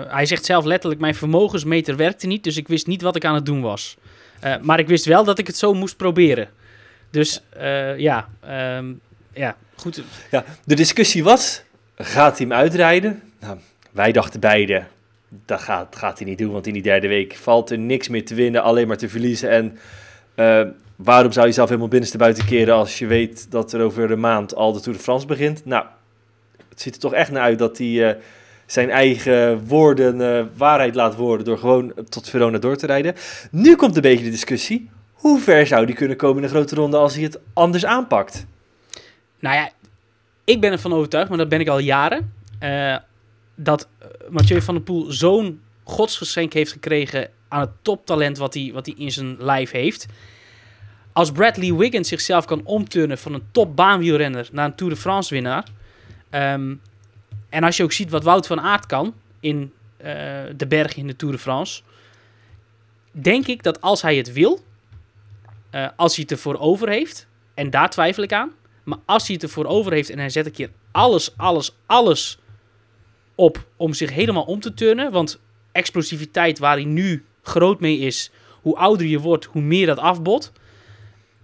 [0.08, 3.34] hij zegt zelf letterlijk, mijn vermogensmeter werkte niet, dus ik wist niet wat ik aan
[3.34, 3.96] het doen was.
[4.60, 6.48] Maar ik wist wel dat ik het zo moest proberen.
[7.10, 7.42] Dus
[7.96, 8.92] ja, ehm,
[9.32, 10.02] ja, goed.
[10.30, 11.62] Ja, de discussie was,
[11.96, 13.22] gaat hij hem uitrijden?
[13.40, 13.58] Nou,
[13.90, 14.84] wij dachten beide,
[15.28, 18.24] dat gaat, gaat hij niet doen, want in die derde week valt er niks meer
[18.24, 19.50] te winnen, alleen maar te verliezen.
[19.50, 19.78] En
[20.96, 24.20] waarom zou je zelf helemaal binnenste buiten keren als je weet dat er over een
[24.20, 25.64] maand al de Tour de France begint?
[25.64, 25.84] Nou,
[26.68, 28.20] het ziet er toch echt naar uit dat hij eh,
[28.66, 33.14] zijn eigen woorden eh, waarheid laat worden door gewoon tot Verona door te rijden.
[33.50, 36.74] Nu komt een beetje de discussie, hoe ver zou die kunnen komen in een grote
[36.74, 38.46] ronde als hij het anders aanpakt?
[39.38, 39.70] Nou ja,
[40.44, 42.32] ik ben ervan overtuigd, maar dat ben ik al jaren.
[42.58, 42.96] eh,
[43.56, 43.88] dat
[44.30, 48.94] Mathieu van der Poel zo'n godsgeschenk heeft gekregen aan het toptalent wat hij, wat hij
[48.98, 50.06] in zijn lijf heeft.
[51.14, 55.64] Als Bradley Wiggins zichzelf kan omturnen van een topbaanwielrenner naar een Tour de France winnaar.
[56.30, 56.74] ehm,
[57.48, 60.12] en als je ook ziet wat Wout van Aert kan in eh,
[60.56, 61.82] de bergen in de Tour de France.
[63.10, 64.64] Denk ik dat als hij het wil,
[65.70, 68.52] eh, als hij het ervoor over heeft, en daar twijfel ik aan.
[68.82, 72.38] Maar als hij het ervoor over heeft en hij zet een keer alles, alles, alles
[73.34, 75.12] op om zich helemaal om te turnen.
[75.12, 75.40] Want
[75.72, 80.52] explosiviteit waar hij nu groot mee is, hoe ouder je wordt, hoe meer dat afbot.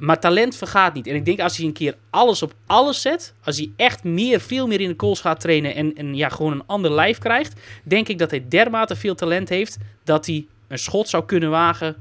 [0.00, 1.06] Maar talent vergaat niet.
[1.06, 4.40] En ik denk als hij een keer alles op alles zet, als hij echt meer,
[4.40, 7.60] veel meer in de kools gaat trainen en, en ja, gewoon een ander lijf krijgt,
[7.82, 11.96] denk ik dat hij dermate veel talent heeft dat hij een schot zou kunnen wagen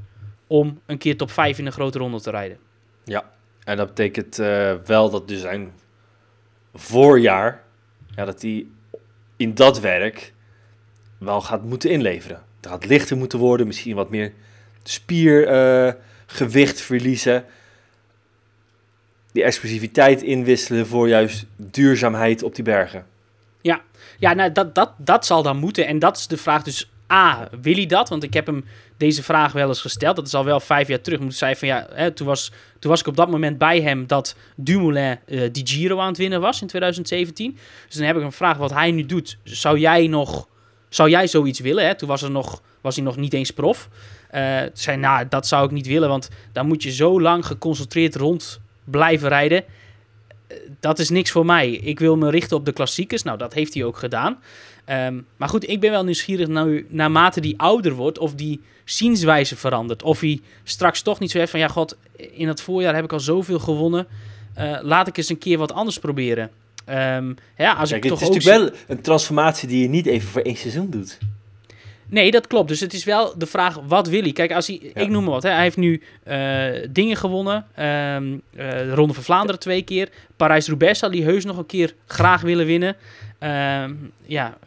[0.47, 2.57] om een keer top 5 in een grote ronde te rijden.
[3.03, 3.31] Ja,
[3.63, 5.71] en dat betekent eh, wel dat dus zijn
[6.73, 7.63] voorjaar,
[8.15, 8.65] ja, dat hij
[9.37, 10.33] in dat werk
[11.17, 12.43] wel gaat moeten inleveren.
[12.61, 14.33] Het gaat lichter moeten worden, misschien wat meer
[14.83, 17.45] spiergewicht verliezen.
[19.31, 23.05] Die explosiviteit inwisselen voor juist duurzaamheid op die bergen.
[24.19, 25.87] Ja, nou, dat, dat, dat zal dan moeten.
[25.87, 28.09] En dat is de vraag dus, A, wil hij dat?
[28.09, 28.65] Want ik heb hem
[28.97, 30.15] deze vraag wel eens gesteld.
[30.15, 31.19] Dat is al wel vijf jaar terug.
[31.19, 34.07] Moet zei van, ja, hè, toen, was, toen was ik op dat moment bij hem
[34.07, 37.57] dat Dumoulin eh die Giro aan het winnen was in 2017.
[37.87, 39.37] Dus dan heb ik hem gevraagd wat hij nu doet.
[39.43, 40.47] Zou jij nog,
[40.89, 41.85] zou jij zoiets willen?
[41.85, 41.95] Hè?
[41.95, 43.89] Toen was, er nog, was hij nog niet eens prof.
[44.31, 48.15] Toen zei nou, dat zou ik niet willen, want dan moet je zo lang geconcentreerd
[48.15, 49.63] rond blijven rijden.
[50.79, 51.71] dat is niks voor mij.
[51.71, 53.23] Ik wil me richten op de klassiekers.
[53.23, 54.39] Nou, dat heeft hij ook gedaan.
[54.85, 59.55] Ehm, maar goed, ik ben wel nieuwsgierig nou, naarmate die ouder wordt, of die zienswijze
[59.55, 60.03] verandert.
[60.03, 63.13] Of hij straks toch niet zo heeft van, ja god, in het voorjaar heb ik
[63.13, 64.07] al zoveel gewonnen.
[64.53, 66.49] Eh, laat ik eens een keer wat anders proberen.
[66.85, 69.89] Ehm, ja, als Kijk, ik het toch is ook natuurlijk wel een transformatie die je
[69.89, 71.17] niet even voor één seizoen doet.
[72.09, 72.67] Nee, dat klopt.
[72.67, 74.31] Dus het is wel de vraag, wat wil hij?
[74.31, 75.01] Kijk, als hij, Ja.
[75.01, 75.49] ik noem maar wat, hè.
[75.49, 76.37] hij heeft nu eh,
[76.89, 77.65] dingen gewonnen.
[77.75, 80.09] De Ronde van Vlaanderen twee keer.
[80.37, 82.95] Parijs-Roubaix zal hij heus nog een keer graag willen winnen.
[83.39, 83.93] Ehm,
[84.25, 84.57] ja,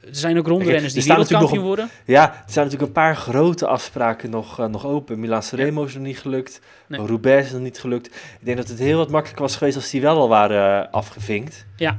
[0.00, 1.90] er zijn ook rondrenners er die wereldkampioen worden.
[2.06, 5.20] Ja, er zijn natuurlijk een paar grote afspraken nog, eh, nog open.
[5.20, 6.60] Milaan Sanremo is nog niet gelukt.
[6.86, 7.06] Nee.
[7.06, 8.06] Roubaix is nog niet gelukt.
[8.06, 11.66] Ik denk dat het heel wat makkelijker was geweest als die wel al waren afgevinkt.
[11.76, 11.98] Ja.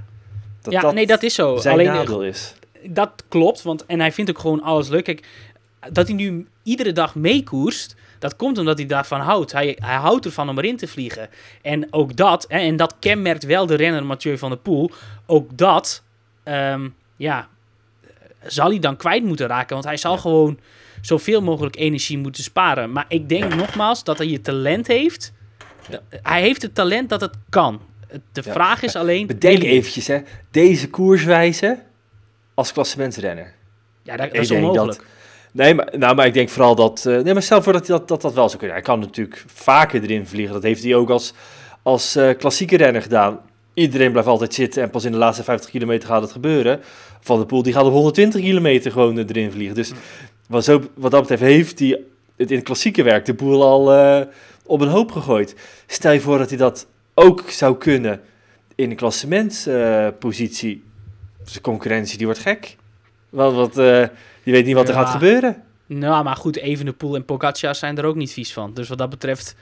[0.62, 1.58] Dat ja, nee, dat is zo.
[1.58, 2.54] zijn Alleen, nadeel is.
[2.90, 5.04] Dat klopt, want en hij vindt ook gewoon alles leuk.
[5.04, 5.28] Kijk,
[5.92, 9.52] dat hij nu iedere dag meekoerst, dat komt omdat hij daarvan houdt.
[9.52, 11.30] Hij, hij houdt ervan om erin te vliegen.
[11.62, 14.92] En ook dat, hè, en dat kenmerkt wel de renner Mathieu van der Poel,
[15.26, 16.04] ook dat,
[16.44, 17.48] ehm, ja,
[18.46, 19.74] zal hij dan kwijt moeten raken.
[19.74, 20.60] Want hij zal gewoon
[21.02, 22.92] zoveel mogelijk energie moeten sparen.
[22.92, 25.34] Maar ik denk nogmaals dat hij je talent heeft.
[25.90, 26.00] Ja.
[26.10, 27.82] Hij heeft het talent dat het kan.
[28.32, 28.52] De Ja.
[28.52, 29.28] vraag is alleen...
[29.28, 30.20] Bedenk eventjes, hè.
[30.52, 31.80] Deze koerswijze
[32.54, 33.54] als klassementsrenner.
[34.04, 35.04] Ja, dat, dat is onmogelijk.
[35.52, 37.06] Nee, maar, nou, maar ik denk vooral dat...
[37.06, 38.76] eh, nee, maar stel voor dat hij dat, dat, dat wel zou kunnen.
[38.76, 40.54] Hij kan natuurlijk vaker erin vliegen.
[40.54, 41.34] Dat heeft hij ook als,
[41.82, 43.40] als eh, klassieke renner gedaan.
[43.74, 46.80] Iedereen blijft altijd zitten en pas in de laatste 50 kilometer gaat het gebeuren.
[47.20, 49.76] Van de Poel die gaat op 120 kilometer gewoon erin vliegen.
[49.76, 49.92] Dus
[50.48, 52.02] wat, zo, wat dat betreft heeft hij
[52.36, 54.22] het in het klassieke werk de Poel al eh,
[54.66, 55.56] op een hoop gegooid.
[55.88, 58.22] Stel je voor dat hij dat ook zou kunnen
[58.76, 60.84] in een klassementspositie.
[61.44, 62.76] Zijn concurrentie die wordt gek.
[63.30, 64.02] Want wat, eh,
[64.44, 65.64] je weet niet wat er gaat gebeuren.
[65.86, 68.74] Nou, maar goed, Evenepoel en Pogacar zijn er ook niet vies van.
[68.74, 69.56] Dus wat dat betreft,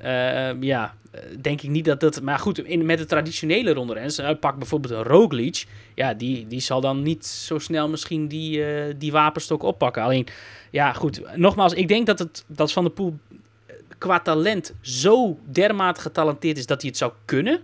[0.00, 2.22] eh, ja, eh, denk ik niet dat dat...
[2.22, 5.66] Maar goed, in, met de traditionele rondrenners, uh, pak bijvoorbeeld een Roglic.
[5.94, 10.02] Ja, die, die zal dan niet zo snel misschien die, eh, die wapenstok oppakken.
[10.02, 10.26] Alleen,
[10.70, 11.36] ja, goed.
[11.36, 13.18] Nogmaals, ik denk dat, het, dat Van der Poel
[13.66, 17.60] eh, qua talent zo dermate getalenteerd is dat hij het zou kunnen.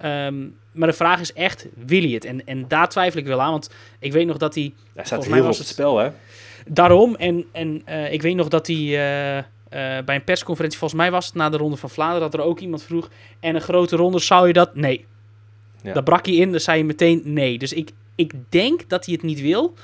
[0.00, 2.24] Ehm, maar de vraag is echt, wil hij het?
[2.24, 4.72] En, en daar twijfel ik wel aan, want ik weet nog dat hij...
[4.94, 6.10] Daar staat heel was het spel, hè?
[6.66, 9.44] Daarom, en, en eh, ik weet nog dat hij eh, eh,
[10.04, 12.60] bij een persconferentie, volgens mij was het na de Ronde van Vlaanderen, dat er ook
[12.60, 13.08] iemand vroeg,
[13.40, 14.74] en een grote ronde, zou je dat?
[14.74, 15.06] Nee.
[15.82, 15.92] Ja.
[15.92, 17.58] Daar brak hij in, dan zei je meteen nee.
[17.58, 19.74] Dus ik, ik denk dat hij het niet wil.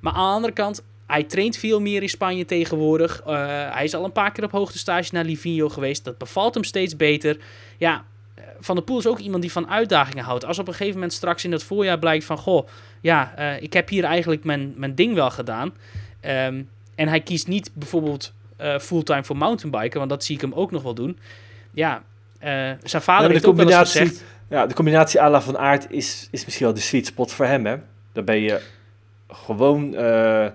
[0.00, 3.22] Maar aan de andere kant, hij traint veel meer in Spanje tegenwoordig.
[3.24, 6.04] Hij is al een paar keer op hoogtestage naar Livigno geweest.
[6.04, 7.38] Dat bevalt hem steeds beter.
[7.78, 8.04] Ja,
[8.60, 10.44] Van der Poel is ook iemand die van uitdagingen houdt.
[10.44, 12.38] Als op een gegeven moment straks in het voorjaar blijkt van...
[12.38, 12.68] Goh,
[13.00, 15.72] ja, eh, ik heb hier eigenlijk mijn, mijn ding wel gedaan.
[16.20, 16.62] Ehm,
[16.94, 19.98] en hij kiest niet bijvoorbeeld eh, fulltime voor mountainbiken.
[19.98, 21.18] Want dat zie ik hem ook nog wel doen.
[21.72, 22.02] Ja,
[22.38, 22.50] eh,
[22.82, 24.24] zijn vader maar heeft ook wel eens gezegd...
[24.48, 27.46] ja, de combinatie à la Van Aert is, is misschien wel de sweet spot voor
[27.46, 27.76] hem, hè?
[28.12, 28.60] Dan ben je
[29.28, 30.46] gewoon eh,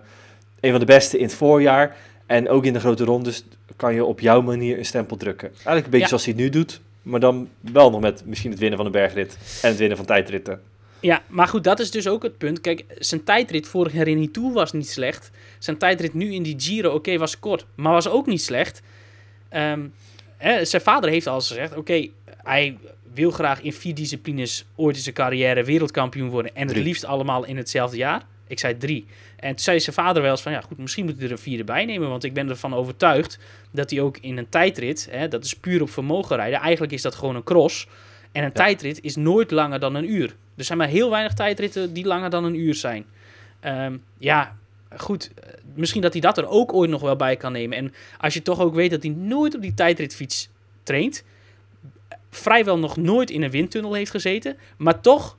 [0.60, 1.96] een van de beste in het voorjaar.
[2.26, 3.44] En ook in de grote rondes
[3.76, 5.48] kan je op jouw manier een stempel drukken.
[5.48, 6.08] Eigenlijk een beetje Ja.
[6.08, 6.82] zoals hij het nu doet.
[7.06, 9.38] Maar dan wel nog met misschien het winnen van een bergrit.
[9.62, 10.62] En het winnen van tijdritten.
[11.00, 12.62] Ja, maar goed, dat is dus ook het punt.
[12.62, 15.32] Kijk, zijn tijdrit vorig jaar in die Tour was niet slecht.
[15.60, 18.82] Zijn tijdrit nu in die Giro, oké, was kort, maar was ook niet slecht.
[19.50, 19.88] Ehm,
[20.38, 22.78] hè, zijn vader heeft al gezegd, oké, hij
[23.14, 26.56] wil graag in vier disciplines ooit in zijn carrière wereldkampioen worden.
[26.56, 28.26] En het liefst allemaal in hetzelfde jaar.
[28.48, 29.06] Ik zei drie.
[29.36, 31.38] En toen zei zijn vader wel eens van, ja goed, misschien moet hij er een
[31.38, 32.10] vierde bij nemen.
[32.10, 33.40] Want ik ben ervan overtuigd
[33.72, 36.60] dat hij ook in een tijdrit, hè, dat is puur op vermogen rijden.
[36.60, 37.88] Eigenlijk is dat gewoon een cross.
[38.32, 40.36] En een tijdrit is nooit langer dan een uur.
[40.58, 43.06] Er zijn maar heel weinig tijdritten die langer dan een uur zijn.
[43.60, 44.56] Ehm, ja,
[44.98, 45.32] goed.
[45.36, 47.78] eh, Misschien dat hij dat er ook ooit nog wel bij kan nemen.
[47.78, 50.50] En als je toch ook weet dat hij nooit op die tijdritfiets
[50.84, 51.24] traint.
[52.30, 54.58] Vrijwel nog nooit in een windtunnel heeft gezeten.
[54.78, 55.38] Maar toch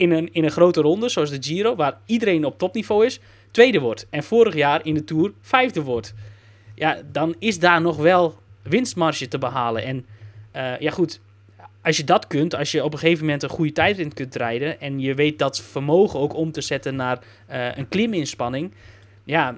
[0.00, 3.80] in een, in een grote ronde, zoals de Giro, waar iedereen op topniveau is, tweede
[3.80, 4.06] wordt.
[4.10, 6.14] En vorig jaar in de Tour vijfde wordt.
[6.74, 9.84] Ja, dan is daar nog wel winstmarge te behalen.
[9.84, 10.06] En
[10.50, 11.20] eh, ja, goed
[11.82, 14.80] als je dat kunt, als je op een gegeven moment een goede tijdrit kunt rijden
[14.80, 18.72] en je weet dat vermogen ook om te zetten naar eh, een kliminspanning,
[19.24, 19.54] ja,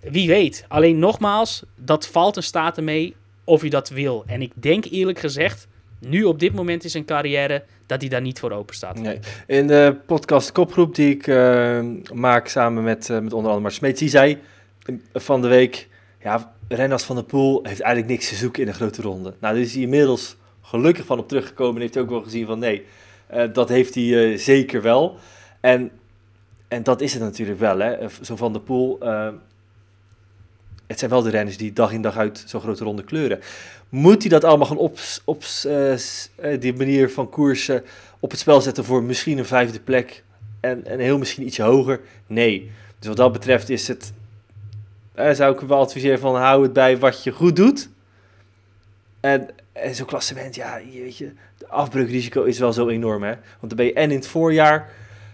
[0.00, 0.64] wie weet.
[0.68, 4.24] Alleen nogmaals, dat valt een staat mee of je dat wil.
[4.26, 5.68] En ik denk eerlijk gezegd,
[5.98, 9.00] nu op dit moment in zijn carrière, dat hij daar niet voor open staat.
[9.46, 11.80] In de podcast Kopgroep die ik eh,
[12.12, 14.38] maak samen met, eh, met onder andere Mart Smeets, die zei
[14.84, 15.88] eh, van de week,
[16.22, 19.34] ja, Renners van der Poel heeft eigenlijk niks te zoeken in een grote ronde.
[19.40, 22.58] Nou, daar is hij inmiddels gelukkig van op teruggekomen en heeft ook wel gezien van
[22.58, 22.86] nee,
[23.52, 25.18] dat heeft hij zeker wel.
[25.60, 25.90] En,
[26.68, 27.96] en dat is het natuurlijk wel, hè.
[28.20, 28.98] Zo van der Poel,
[30.86, 33.40] het zijn wel de renners die dag in dag uit zo'n grote ronde kleuren.
[33.90, 34.90] Moet hij dat allemaal gaan
[35.24, 37.84] op, eh, eh, die manier van koersen
[38.20, 40.24] op het spel zetten voor misschien een vijfde plek
[40.60, 42.00] en, en heel misschien ietsje hoger?
[42.26, 42.70] Nee.
[42.98, 44.12] Dus wat dat betreft is het,
[45.14, 47.88] eh, zou ik hem wel adviseren van hou het bij wat je goed doet.
[49.20, 53.34] En, en zo'n klassement, ja, je weet je, de afbreukrisico is wel zo enorm, hè.
[53.34, 54.90] Want dan ben je en in het voorjaar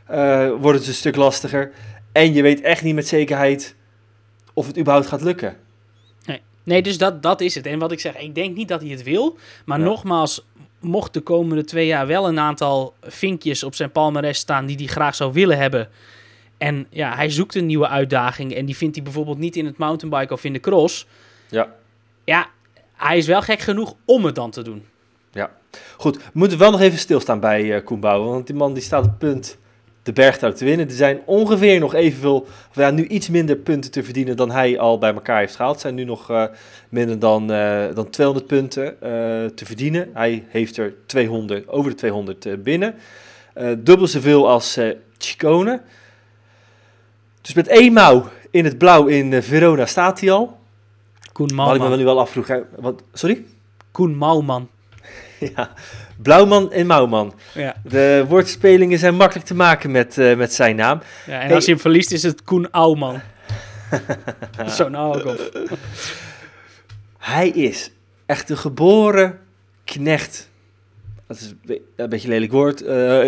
[0.07, 1.73] eh, wordt het een stuk lastiger.
[2.13, 3.75] En je weet echt niet met zekerheid
[4.53, 5.57] of het überhaupt gaat lukken.
[6.67, 7.67] Nee, dus dat, dat is het.
[7.67, 9.39] En wat ik zeg, ik denk niet dat hij het wil.
[9.65, 9.85] Maar Ja.
[9.85, 10.45] nogmaals,
[10.81, 14.87] mocht de komende twee jaar wel een aantal vinkjes op zijn palmarès staan die hij
[14.87, 15.89] graag zou willen hebben.
[16.59, 19.79] En ja, hij zoekt een nieuwe uitdaging en die vindt hij bijvoorbeeld niet in het
[19.79, 21.07] mountainbike of in de cross.
[21.49, 21.75] Ja.
[22.25, 22.47] Ja,
[22.95, 24.85] hij is wel gek genoeg om het dan te doen.
[25.97, 28.83] Goed, we moeten wel nog even stilstaan bij eh Koen Bouwen, want die man die
[28.83, 29.59] staat op punt
[30.07, 30.89] de bergtrui te winnen.
[30.89, 34.79] Er zijn ongeveer nog evenveel, of ja, nu iets minder punten te verdienen dan hij
[34.79, 35.81] al bij elkaar heeft gehaald.
[35.81, 36.45] Zijn nu nog eh,
[36.89, 39.11] minder dan, eh, dan 200 punten eh,
[39.55, 40.11] te verdienen.
[40.13, 42.95] Hij heeft er 200, over de 200 eh, binnen.
[43.79, 44.79] Dubbel zoveel als
[45.19, 45.81] Chicone.
[47.41, 50.59] Dus met één mouw in het blauw in Verona staat hij al.
[51.33, 51.99] Koen Wat ik me Mouwman.
[51.99, 53.45] nu wel afvroeg, hè, wat, sorry?
[53.91, 54.69] Koen Mouwman.
[55.55, 55.71] ja,
[56.23, 57.35] Blauwman en Mouwman.
[57.55, 57.75] Ja.
[57.85, 61.01] De woordspelingen zijn makkelijk te maken met, eh, met zijn naam.
[61.27, 61.55] ja en Hey.
[61.55, 63.21] als je hem verliest is het Koen Ouwman.
[64.67, 65.39] Zo'n oude
[67.19, 67.91] Hij is
[68.27, 69.39] echt een geboren
[69.85, 70.51] knecht.
[71.27, 72.83] Dat is een be- een beetje een lelijk woord.
[72.83, 73.23] eh,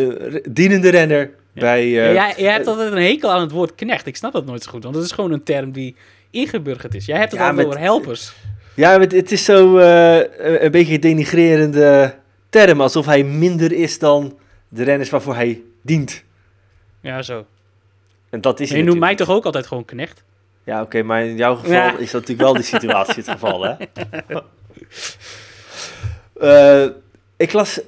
[0.51, 1.81] dienende renner bij...
[1.83, 4.07] eh, jij, jij hebt altijd een hekel aan het woord knecht.
[4.07, 5.97] Ik snap dat nooit zo goed, want dat is gewoon een term die
[6.31, 7.07] ingeburgerd is.
[7.07, 8.33] Jij hebt het Ja, altijd met- over helpers.
[8.75, 12.15] Ja, het, het is zo een beetje denigrerende
[12.49, 12.81] term.
[12.81, 16.23] Alsof hij minder is dan de renners waarvoor hij dient.
[17.01, 17.47] Ja, zo.
[18.31, 20.23] En dat is je noemt mij toch ook altijd gewoon knecht?
[20.65, 21.91] Ja, oké, maar in jouw geval Ja.
[21.99, 23.75] is dat natuurlijk wel die situatie het geval, hè?
[26.41, 26.87] Eh,
[27.37, 27.81] ik las,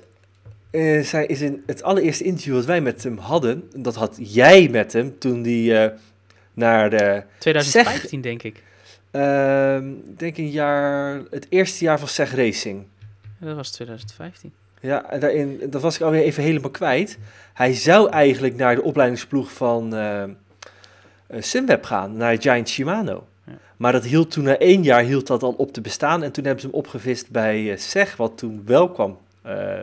[0.70, 4.68] eh, zij is in het allereerste interview wat wij met hem hadden, dat had jij
[4.68, 5.96] met hem toen die eh,
[6.54, 8.62] naar de, 2015, denk ik.
[9.10, 12.84] ehm, ik denk een jaar, het eerste jaar van Seg Racing.
[13.40, 14.52] Dat was 2015.
[14.80, 17.18] Ja, en daarin, dat was ik alweer even helemaal kwijt.
[17.54, 20.28] Hij zou eigenlijk naar de opleidingsploeg van eh, eh,
[21.38, 23.26] Sunweb gaan, naar Giant Shimano.
[23.44, 23.52] Ja.
[23.76, 26.22] Maar dat hield toen na één jaar hield dat al op te bestaan.
[26.22, 29.78] En toen hebben ze hem opgevist bij eh SEG, wat toen wel kwam, eh,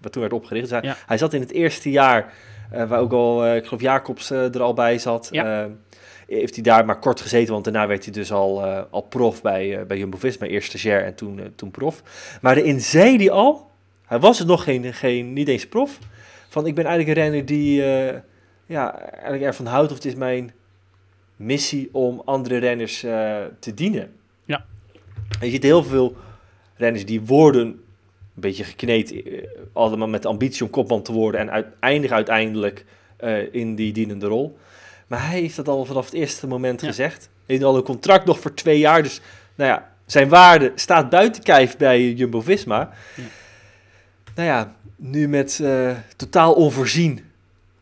[0.00, 0.68] wat toen werd opgericht.
[0.68, 0.96] Dus hij, Ja.
[1.06, 2.32] hij zat in het eerste jaar,
[2.70, 5.28] eh, waar ook al, eh, ik geloof Jacobs eh, er al bij zat.
[5.30, 5.68] Ja.
[6.34, 9.42] Heeft hij daar maar kort gezeten, want daarna werd hij dus al, eh, al prof
[9.42, 10.46] bij, eh bij Jumbo-Visma.
[10.46, 12.02] Eerst stagiair en toen, eh, toen prof.
[12.40, 13.70] Maar daarin zei hij al,
[14.06, 15.98] hij was het nog geen, geen, niet eens prof,
[16.48, 17.82] van ik ben eigenlijk een renner die
[18.66, 20.52] ja, eigenlijk ervan houdt, of het is mijn
[21.36, 23.00] missie om andere renners
[23.58, 24.12] te dienen.
[24.44, 24.64] Ja.
[25.40, 26.16] En je ziet heel veel
[26.76, 27.80] renners die worden een
[28.34, 29.22] beetje gekneed,
[29.72, 32.84] allemaal met de ambitie om kopman te worden en uiteindelijk uiteindelijk
[33.52, 34.56] in die dienende rol.
[35.12, 36.86] Maar hij heeft dat al vanaf het eerste moment Ja.
[36.86, 37.22] gezegd.
[37.22, 39.20] Hij heeft al een contract nog voor twee jaar, dus
[39.54, 42.90] nou ja, zijn waarde staat buiten kijf bij Jumbo-Visma.
[43.14, 43.22] Ja.
[44.34, 47.24] Nou ja, nu met eh, totaal onvoorzien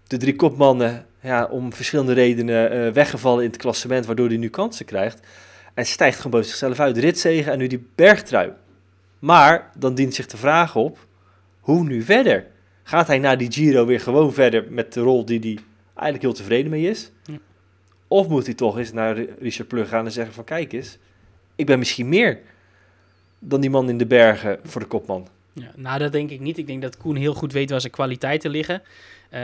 [0.07, 4.49] de drie kopmannen ja, om verschillende redenen eh, weggevallen in het klassement, waardoor hij nu
[4.49, 5.21] kansen krijgt.
[5.75, 6.99] En stijgt gewoon boven zichzelf uit.
[6.99, 8.51] Ritzegen en nu die bergtrui.
[9.19, 10.99] Maar dan dient zich de vraag op,
[11.61, 12.47] hoe nu verder?
[12.83, 15.59] Gaat hij na die Giro weer gewoon verder met de rol die hij
[16.01, 17.11] eigenlijk heel tevreden mee is?
[17.25, 17.39] Ja.
[18.09, 20.99] Of moet hij toch eens naar Richard Plug gaan en zeggen van kijk eens,
[21.57, 22.39] ik ben misschien meer
[23.39, 25.29] dan die man in de bergen voor de kopman.
[25.53, 26.59] Ja, nou, dat denk ik niet.
[26.59, 28.83] Ik denk dat Koen heel goed weet waar zijn kwaliteiten liggen.
[29.31, 29.41] Eh,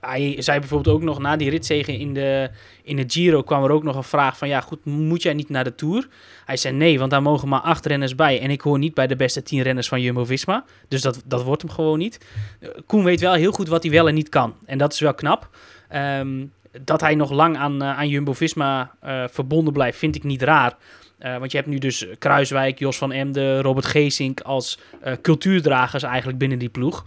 [0.00, 2.50] hij zei bijvoorbeeld ook nog na die ritzegen in de,
[2.82, 5.48] in de Giro kwam er ook nog een vraag van ja goed, moet jij niet
[5.48, 6.08] naar de Tour?
[6.44, 9.06] Hij zei nee, want daar mogen maar acht renners bij en ik hoor niet bij
[9.06, 10.64] de beste tien renners van Jumbo-Visma.
[10.88, 12.26] Dus dat, dat wordt hem gewoon niet.
[12.60, 14.54] Eh, Koen weet wel heel goed wat hij wel en niet kan.
[14.66, 15.50] En dat is wel knap.
[15.88, 16.44] Ehm,
[16.84, 20.76] dat hij nog lang aan, eh, aan Jumbo-Visma eh, verbonden blijft, vind ik niet raar.
[21.18, 24.78] Eh, want je hebt nu dus Kruiswijk, Jos van Emden, Robert Geesink als
[25.22, 27.04] cultuurdragers eigenlijk binnen die ploeg.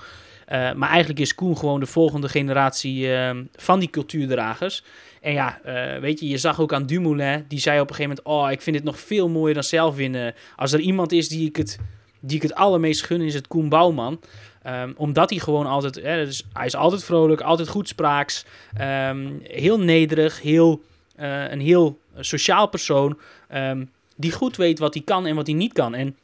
[0.76, 4.84] Maar eigenlijk is Koen gewoon de volgende generatie eh, van die cultuurdragers.
[5.22, 5.60] En ja,
[6.02, 8.44] weet je, je zag ook aan Dumoulin, die zei op een gegeven moment...
[8.46, 10.34] oh, ik vind het nog veel mooier dan zelf winnen.
[10.56, 11.80] Als er iemand is die ik het,
[12.20, 14.20] die ik het allermeest gun, is het Koen Bouwman.
[14.64, 15.96] Ehm, omdat hij gewoon altijd...
[15.96, 18.46] Hè, dus hij is altijd vrolijk, altijd goed spraaks.
[18.78, 20.82] ehm, heel nederig, heel,
[21.16, 23.20] eh, een heel sociaal persoon...
[23.48, 23.86] ehm,
[24.16, 25.94] die goed weet wat hij kan en wat hij niet kan.
[25.94, 26.18] En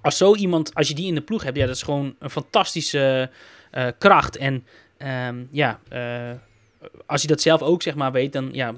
[0.00, 2.30] als zo iemand, als je die in de ploeg hebt, ja, dat is gewoon een
[2.30, 3.30] fantastische
[3.70, 4.36] eh, kracht.
[4.36, 4.64] En
[5.50, 6.30] ja, eh,
[7.06, 8.74] als je dat zelf ook zeg maar weet, dan ja,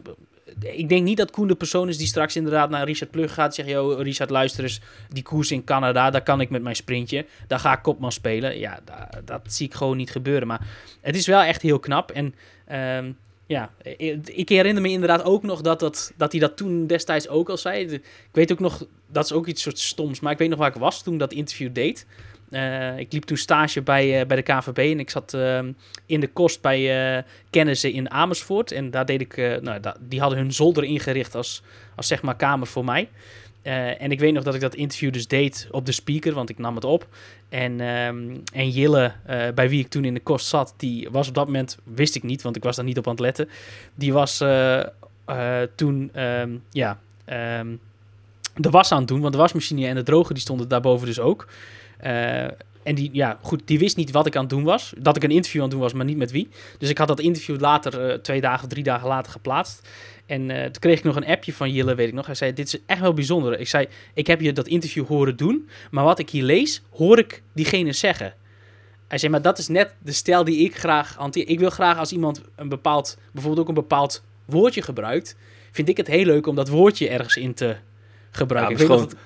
[0.61, 3.55] ik denk niet dat Koen de persoon is die straks inderdaad naar Richard Plug gaat
[3.55, 3.69] zegt...
[3.69, 7.27] Yo, Richard, luister eens, die koers in Canada, daar kan ik met mijn sprintje.
[7.47, 8.59] Daar ga ik kopman spelen.
[8.59, 10.47] Ja, da- dat zie ik gewoon niet gebeuren.
[10.47, 10.67] Maar
[11.01, 12.11] het is wel echt heel knap.
[12.11, 12.35] En
[12.67, 13.13] ehm,
[13.47, 13.71] ja,
[14.25, 17.57] ik herinner me inderdaad ook nog dat, dat, dat hij dat toen destijds ook al
[17.57, 17.93] zei.
[17.93, 20.69] Ik weet ook nog, dat is ook iets soort stoms, maar ik weet nog waar
[20.69, 22.07] ik was toen dat interview deed.
[22.51, 25.73] Eh, ik liep toen stage bij, eh, bij de KVB en ik zat ehm,
[26.07, 28.73] in de kost bij eh kennissen in Amersfoort.
[28.73, 31.63] En daar deed ik, nou, die hadden hun zolder ingericht als,
[31.97, 33.09] als zeg maar kamer voor mij.
[33.63, 36.59] En ik weet nog dat ik dat interview dus deed op de speaker, want ik
[36.59, 37.07] nam het op.
[37.49, 39.13] En, ehm, en Jille,
[39.55, 42.23] bij wie ik toen in de kost zat, die was op dat moment, wist ik
[42.23, 43.49] niet, want ik was daar niet op aan het letten.
[43.95, 44.45] Die was
[45.75, 46.99] toen, ehm, ja,
[48.55, 51.21] de was aan het doen, want de wasmachine en de droger die stonden daarboven dus
[51.21, 51.47] ook.
[52.03, 52.45] Eh,
[52.83, 54.93] en die, ja, goed, die wist niet wat ik aan het doen was.
[54.99, 56.49] Dat ik een interview aan het doen was, maar niet met wie.
[56.79, 59.89] Dus ik had dat interview later, eh, twee dagen, drie dagen later geplaatst.
[60.27, 62.27] En eh, toen kreeg ik nog een appje van Jille, weet ik nog.
[62.27, 63.61] Hij zei, dit is echt wel bijzonder.
[63.61, 67.19] Ik zei, ik heb je dat interview horen doen, maar wat ik hier lees, hoor
[67.19, 68.35] ik diegene zeggen.
[69.09, 71.49] Hij zei, maar dat is net de stijl die ik graag hanteer.
[71.49, 75.37] Ik wil graag als iemand een bepaald, bijvoorbeeld ook een bepaald woordje gebruikt,
[75.71, 77.77] vind ik het heel leuk om dat woordje ergens in te Ja,
[78.31, 78.89] gebruiken.
[78.89, 79.17] maar ik weet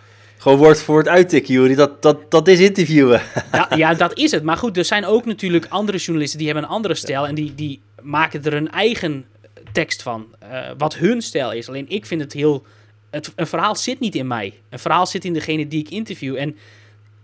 [0.44, 1.74] gewoon woord voor het uittikken, Juri.
[1.74, 3.22] Dat, dat, dat is interviewen.
[3.52, 4.42] Ja, ja, dat is het.
[4.42, 7.54] Maar goed, er zijn ook natuurlijk andere journalisten die hebben een andere stijl en die,
[7.54, 9.24] die maken er een eigen
[9.72, 10.26] tekst van.
[10.38, 11.68] eh, wat hun stijl is.
[11.68, 12.64] Alleen ik vind het heel.
[13.10, 14.54] Het, een verhaal zit niet in mij.
[14.68, 16.36] Een verhaal zit in degene die ik interview.
[16.36, 16.56] En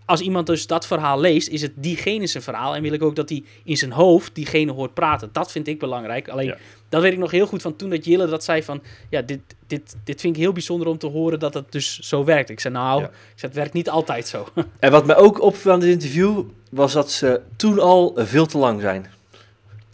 [0.04, 2.74] als iemand dus dat verhaal leest, is het diegene zijn verhaal.
[2.74, 5.28] En wil ik ook dat hij in zijn hoofd diegene hoort praten.
[5.32, 6.28] Dat vind ik belangrijk.
[6.28, 6.56] Alleen Ja.
[6.90, 8.82] Dat weet ik nog heel goed van toen dat Jille dat zei van...
[9.10, 12.24] Ja, dit, dit, dit vind ik heel bijzonder om te horen dat het dus zo
[12.24, 12.50] werkt.
[12.50, 13.06] Ik zei nou, Ja.
[13.06, 14.46] ik zei, het werkt niet altijd zo.
[14.78, 18.58] En wat mij ook opviel aan dit interview, was dat ze toen al veel te
[18.58, 19.06] lang zijn.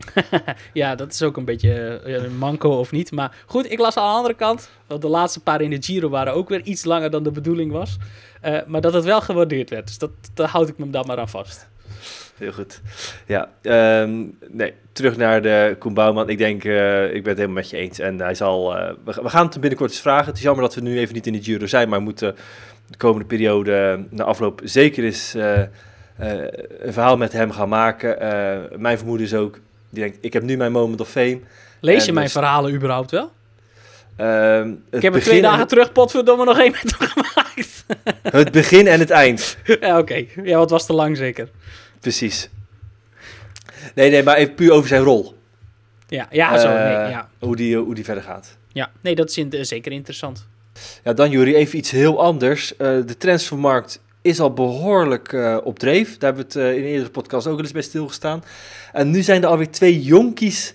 [0.72, 3.12] Ja, dat is ook een beetje eh, een manco of niet.
[3.12, 4.70] Maar goed, ik las aan de andere kant.
[4.86, 7.72] Want de laatste paar in de Giro waren ook weer iets langer dan de bedoeling
[7.72, 7.96] was.
[8.40, 9.86] Eh, maar dat het wel gewaardeerd werd.
[9.86, 11.68] Dus dat, daar houd ik me dan maar aan vast.
[12.38, 12.80] Heel goed.
[13.26, 16.28] Ja, ehm, nee, terug naar de Koen Bouwman.
[16.28, 17.98] Ik denk, eh, ik ben het helemaal met je eens.
[17.98, 20.26] En hij zal, eh, we, we gaan het hem binnenkort eens vragen.
[20.26, 22.34] Het is jammer dat we nu even niet in de Giro zijn, maar we moeten
[22.90, 25.60] de komende periode na afloop zeker eens eh,
[26.80, 28.16] een verhaal met hem gaan maken.
[28.80, 29.58] Mijn vermoeden is ook,
[29.90, 31.40] die denkt, ik heb nu mijn moment of fame.
[31.80, 33.30] Lees En je mijn dus- verhalen überhaupt wel?
[34.16, 37.08] Ehm, het Ik heb er twee en dagen het- terug potverdomme nog één met hem
[37.08, 37.84] gemaakt.
[38.22, 39.56] Het begin en het eind.
[39.80, 40.24] ja, oké.
[40.42, 41.48] Ja, wat was te lang zeker.
[42.00, 42.48] Precies.
[43.94, 45.34] Nee, nee, maar even puur over zijn rol.
[46.08, 46.68] Ja, ja zo.
[46.68, 47.28] Eh, Nee, ja.
[47.38, 48.56] Hoe, die, hoe die verder gaat.
[48.72, 50.46] ja, nee, dat is in- eh, zeker interessant.
[51.04, 52.76] Ja, dan Juri, even iets heel anders.
[52.76, 56.18] Eh, de transfermarkt is al behoorlijk eh, op dreef.
[56.18, 58.44] Daar hebben we het eh, in een eerdere podcast ook wel eens bij stilgestaan.
[58.92, 60.74] En nu zijn er alweer twee jonkies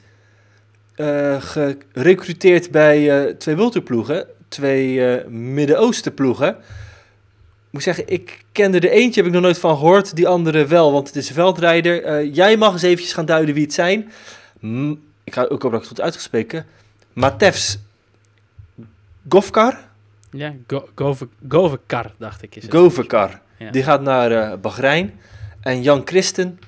[0.95, 4.27] eh gerecruiteerd bij eh, twee Wulterploegen.
[4.47, 6.55] Twee eh Midden-Oosten ploegen.
[7.71, 10.15] Ik moet zeggen, ik kende er eentje, heb ik nog nooit van gehoord.
[10.15, 12.03] Die andere wel, want het is een veldrijder.
[12.03, 14.11] Eh, jij mag eens eventjes gaan duiden wie het zijn.
[14.59, 14.91] M-
[15.23, 16.65] ik ga ook hopen dat ik het goed uitgesproken.
[17.13, 17.77] Matevs
[19.29, 19.79] Govkar?
[20.31, 22.55] Ja, Go- Gove- Govekar, dacht ik.
[22.55, 22.71] Is het.
[22.71, 23.41] Govekar.
[23.57, 23.71] Ja.
[23.71, 25.19] Die gaat naar eh Bahrein.
[25.61, 26.59] En Jan Christen,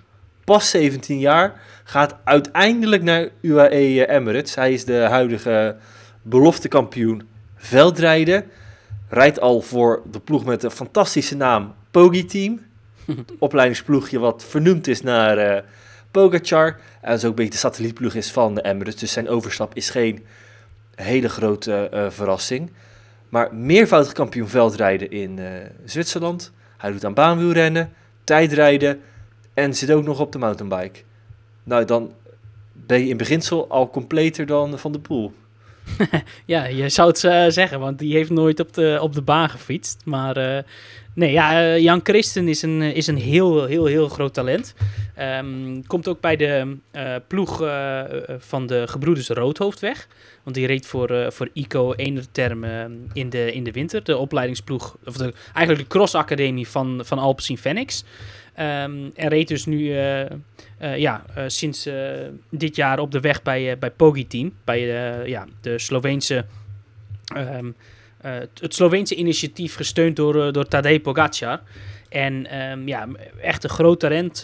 [0.43, 4.55] pas 17 jaar, gaat uiteindelijk naar UAE Emirates.
[4.55, 5.75] Hij is de huidige
[6.21, 8.43] beloftekampioen veldrijden.
[9.13, 12.59] Rijdt al voor de ploeg met een fantastische naam Pogi Team.
[13.39, 15.63] Opleidingsploegje wat vernoemd is naar eh
[16.11, 16.79] Pogacar.
[17.01, 18.99] En ook een beetje de satellietploeg is van de Emirates.
[18.99, 20.25] Dus zijn overstap is geen
[20.95, 22.71] hele grote eh, verrassing.
[23.29, 25.51] Maar meervoudig kampioen veldrijden in eh,
[25.85, 26.51] Zwitserland.
[26.77, 27.93] Hij doet aan baanwielrennen,
[28.23, 29.01] tijdrijden
[29.53, 30.99] en zit ook nog op de mountainbike.
[31.63, 32.13] Nou, dan
[32.71, 35.33] ben je in beginsel al completer dan Van de Poel.
[36.45, 39.49] Ja, je zou het eh, zeggen, want die heeft nooit op de, op de baan
[39.49, 40.01] gefietst.
[40.05, 40.63] Maar eh,
[41.13, 44.75] nee, ja, eh, Jan Christen is een, is een heel, heel, heel groot talent.
[45.15, 46.77] Ehm, komt ook bij de
[47.27, 47.57] ploeg
[48.37, 50.07] van de gebroeders Roodhoofd weg.
[50.43, 52.63] Want die reed voor, voor ICO Enerterm
[53.13, 54.03] in, de, in de winter.
[54.03, 58.03] De opleidingsploeg, of de, eigenlijk de crossacademie van, van Alpecin Phoenix.
[58.53, 60.25] Ehm, en reed dus nu eh,
[60.83, 61.89] eh, ja, eh, sinds
[62.49, 64.53] dit jaar op de weg bij, bij Pogi Team.
[64.63, 64.79] Bij
[65.27, 66.45] ja, de Sloveense,
[67.35, 67.71] ehm,
[68.21, 71.61] eh, het Sloveense initiatief gesteund door, door Tadej Pogacar.
[72.09, 73.07] En ehm, ja,
[73.41, 74.43] echt een groot talent,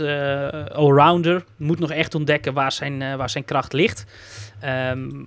[0.71, 1.43] allrounder.
[1.57, 4.05] Moet nog echt ontdekken waar zijn, waar zijn kracht ligt.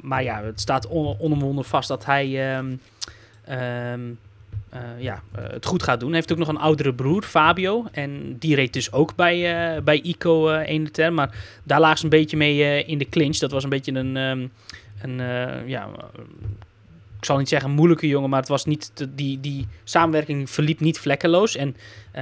[0.01, 2.59] Maar ja, het staat on onomwonden vast dat hij
[4.73, 6.09] eh, ja, eh, het goed gaat doen.
[6.09, 7.87] Hij heeft ook nog een oudere broer, Fabio.
[7.93, 11.15] En die reed dus ook bij, eh, bij ICO eh Enerterm.
[11.15, 13.37] Maar daar lagen ze een beetje mee in de clinch.
[13.37, 14.47] Dat was een beetje een, ehm,
[15.03, 15.21] een
[15.69, 15.89] ja,
[17.19, 20.99] ik zal niet zeggen moeilijke jongen, maar het was niet die, die samenwerking verliep niet
[20.99, 21.57] vlekkeloos.
[21.57, 21.77] En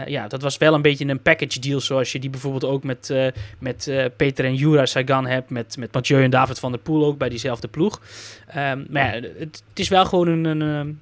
[0.06, 3.14] ja, dat was wel een beetje een package deal, zoals je die bijvoorbeeld ook met,
[3.58, 7.18] met Peter en Jura Sagan hebt, met, met Mathieu en David van der Poel ook
[7.18, 8.00] bij diezelfde ploeg.
[8.46, 11.00] Ehm, maar ja, het, het is wel gewoon een, een,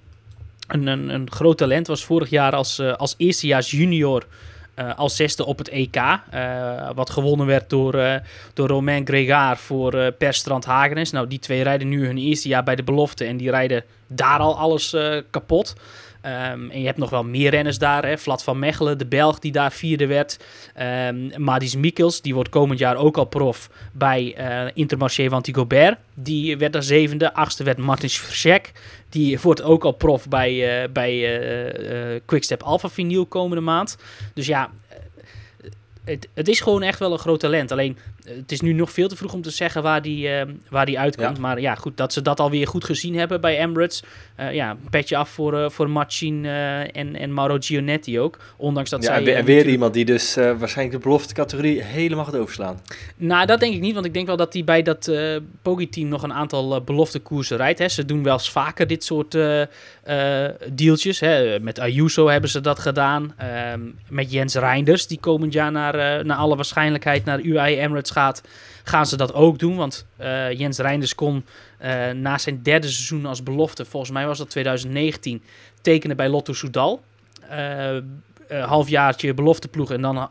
[0.69, 1.87] een, een, een groot talent.
[1.87, 4.27] Was vorig jaar als, eh, als eerstejaars junior
[4.79, 5.97] eh, als zesde op het EK.
[6.31, 8.15] eh, wat gewonnen werd door, eh,
[8.55, 11.11] door Romain Gregard voor eh Per Strand Hagenes.
[11.11, 13.25] Nou, die twee rijden nu hun eerste jaar bij de belofte.
[13.25, 14.97] En die rijden daar al alles
[15.31, 15.75] kapot.
[16.29, 18.07] Ehm, en je hebt nog wel meer renners daar.
[18.07, 18.19] Hè?
[18.19, 20.39] Vlad van Mechelen, de Belg die daar vierde werd.
[20.75, 25.99] Ehm Madis Mikkels, die wordt komend jaar ook al prof bij eh Intermarché Wanty Gobert.
[26.15, 27.35] Die werd daar zevende.
[27.35, 28.73] Achtste werd Martin Verschek.
[29.09, 33.97] Die wordt ook al prof bij, eh, bij eh, Quickstep Alpha Vinyl komende maand.
[34.35, 34.71] Dus ja,
[36.05, 37.73] het, het is gewoon echt wel een groot talent.
[37.73, 37.99] Alleen,
[38.37, 40.99] het is nu nog veel te vroeg om te zeggen waar die, eh, waar die
[40.99, 41.37] uitkomt.
[41.37, 41.43] Ja.
[41.43, 44.03] Maar ja, goed, dat ze dat alweer goed gezien hebben bij Emirates.
[44.37, 48.39] Eh, ja, een petje af voor, eh voor Machin eh, en, en Mauro Gionetti ook.
[48.57, 49.17] Ondanks dat Ja, zij...
[49.17, 52.81] en weer, en weer natuurlijk- iemand die dus waarschijnlijk de belofte categorie helemaal gaat overslaan.
[53.17, 56.09] Nou, dat denk ik niet, want ik denk wel dat hij bij dat eh Poggi-team
[56.09, 57.79] nog een aantal belofte koersen rijdt.
[57.79, 57.89] Hè.
[57.89, 59.37] Ze doen wel eens vaker dit soort
[60.73, 61.21] dealtjes.
[61.21, 61.61] Hè.
[61.61, 63.35] Met Ayuso hebben ze dat gedaan.
[63.37, 68.43] Ehm, met Jens Reinders, die komend jaar naar, naar alle waarschijnlijkheid naar UAE Emirates gaat,
[68.85, 69.77] gaan ze dat ook doen.
[69.77, 71.45] Want eh, Jens Reinders kon
[71.79, 75.43] eh, na zijn derde seizoen als belofte, volgens mij was dat 2019,
[75.81, 77.01] tekenen bij Lotto Soudal.
[77.49, 77.97] Eh,
[78.65, 80.31] halfjaartje belofteploeg en dan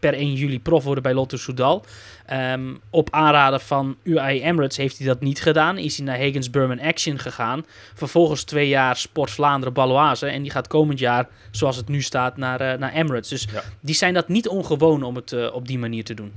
[0.00, 1.84] per 1 juli prof worden bij Lotto Soudal.
[2.26, 5.78] Ehm, op aanraden van UAE Emirates heeft hij dat niet gedaan.
[5.78, 7.64] Is hij naar Hagens Burman Action gegaan.
[7.94, 10.26] Vervolgens twee jaar Sport Vlaanderen Baloise.
[10.26, 13.28] En die gaat komend jaar, zoals het nu staat, naar, naar Emirates.
[13.28, 13.62] Dus Ja.
[13.80, 16.32] die zijn dat niet ongewoon om het op die manier te doen.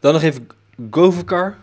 [0.00, 0.48] Dan nog even
[0.90, 1.56] Govercar,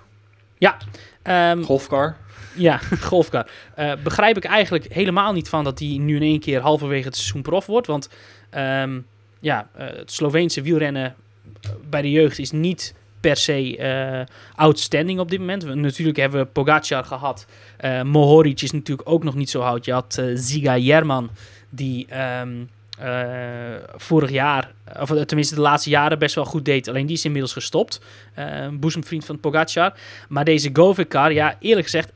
[1.28, 2.18] Ehm, golfcar.
[2.56, 2.80] Ja,
[3.10, 3.50] golfkar.
[3.76, 7.16] Eh, begrijp ik eigenlijk helemaal niet van dat hij nu in één keer halverwege het
[7.16, 7.88] seizoen prof wordt.
[7.88, 8.10] Want
[8.50, 9.00] ehm,
[9.40, 11.16] ja, eh, het Sloveense wielrennen
[11.62, 15.64] eh, bij de jeugd is niet per se eh, outstanding op dit moment.
[15.64, 17.46] We, natuurlijk hebben we Pogacar gehad.
[17.78, 19.86] Eh Mohoric is natuurlijk ook nog niet zo oud.
[19.86, 21.30] Je had Ziga Jerman,
[21.70, 22.64] die ehm,
[22.98, 26.88] eh, vorig jaar, of eh, tenminste de laatste jaren best wel goed deed.
[26.88, 28.02] Alleen die is inmiddels gestopt.
[28.36, 29.94] Een boezemvriend van Pogacar.
[30.30, 32.12] Maar deze Govikar, ja, eerlijk gezegd,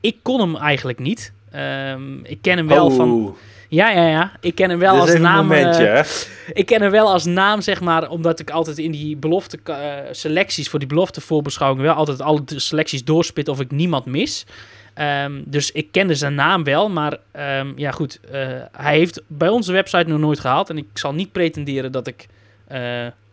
[0.00, 1.32] ik kon hem eigenlijk niet.
[1.50, 3.36] Ehm, ik ken hem wel van...
[3.68, 4.32] Ja, ja, ja.
[4.40, 5.48] Ik ken hem wel als naam...
[5.52, 5.78] eh,
[6.52, 9.74] ik ken hem wel als naam, zeg maar, omdat ik altijd in die belofte eh,
[10.10, 14.46] selecties voor die belofte voorbeschouwing wel altijd alle selecties doorspit of ik niemand mis.
[14.94, 18.40] Ehm, dus ik kende zijn naam wel, maar ehm, ja goed, eh,
[18.72, 22.26] hij heeft bij onze website nog nooit gehaald en ik zal niet pretenderen dat ik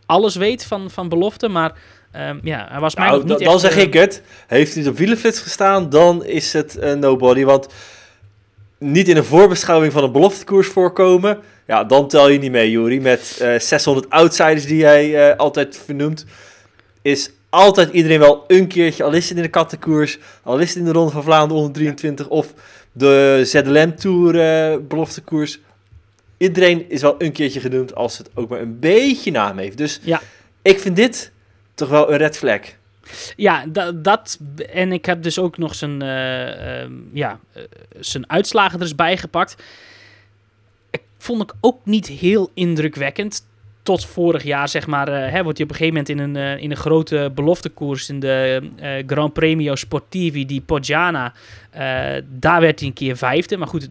[0.06, 1.72] alles weet van, van belofte, maar
[2.12, 4.22] ehm, ja, hij was mij Nou, niet da- dan echt, zeg ik het.
[4.46, 7.44] Heeft hij op wielenflits gestaan, dan is het nobody.
[7.44, 7.66] Want
[8.78, 11.38] niet in een voorbeschouwing van een beloftekoers voorkomen.
[11.66, 13.00] Ja, dan tel je niet mee, Juri.
[13.00, 16.24] Met eh 600 outsiders die jij eh, altijd vernoemt.
[17.02, 20.78] Is altijd iedereen wel een keertje, al is het in de kattenkoers, al is het
[20.78, 22.54] in de Ronde van Vlaanderen onder 23 of
[22.92, 25.60] de ZLM Tour eh, beloftekoers.
[26.36, 29.78] Iedereen is wel een keertje genoemd als het ook maar een beetje naam heeft.
[29.78, 30.20] Dus Ja.
[30.62, 31.30] ik vind dit
[31.74, 32.60] toch wel een red flag.
[33.36, 34.38] Ja, da- dat.
[34.72, 37.62] En ik heb dus ook nog zijn, eh, ehm, ja, eh,
[38.00, 39.62] zijn uitslagen er eens bij gepakt.
[40.90, 43.46] Ik vond ik ook niet heel indrukwekkend.
[43.82, 46.58] Tot vorig jaar, zeg maar, eh, hè, wordt hij op een gegeven moment in een,
[46.58, 51.32] in een grote beloftekoers in de eh, Gran Premio Sportivi di Poggiana.
[52.28, 53.56] daar werd hij een keer vijfde.
[53.56, 53.88] Maar goed,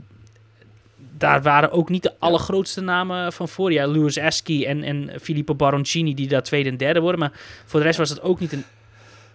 [1.17, 3.71] daar waren ook niet de allergrootste namen van voor.
[3.71, 7.19] Ja, Lewis Esky en, en Filippo Baroncini die daar tweede en derde worden.
[7.19, 7.31] Maar
[7.65, 8.63] voor de rest was het ook niet een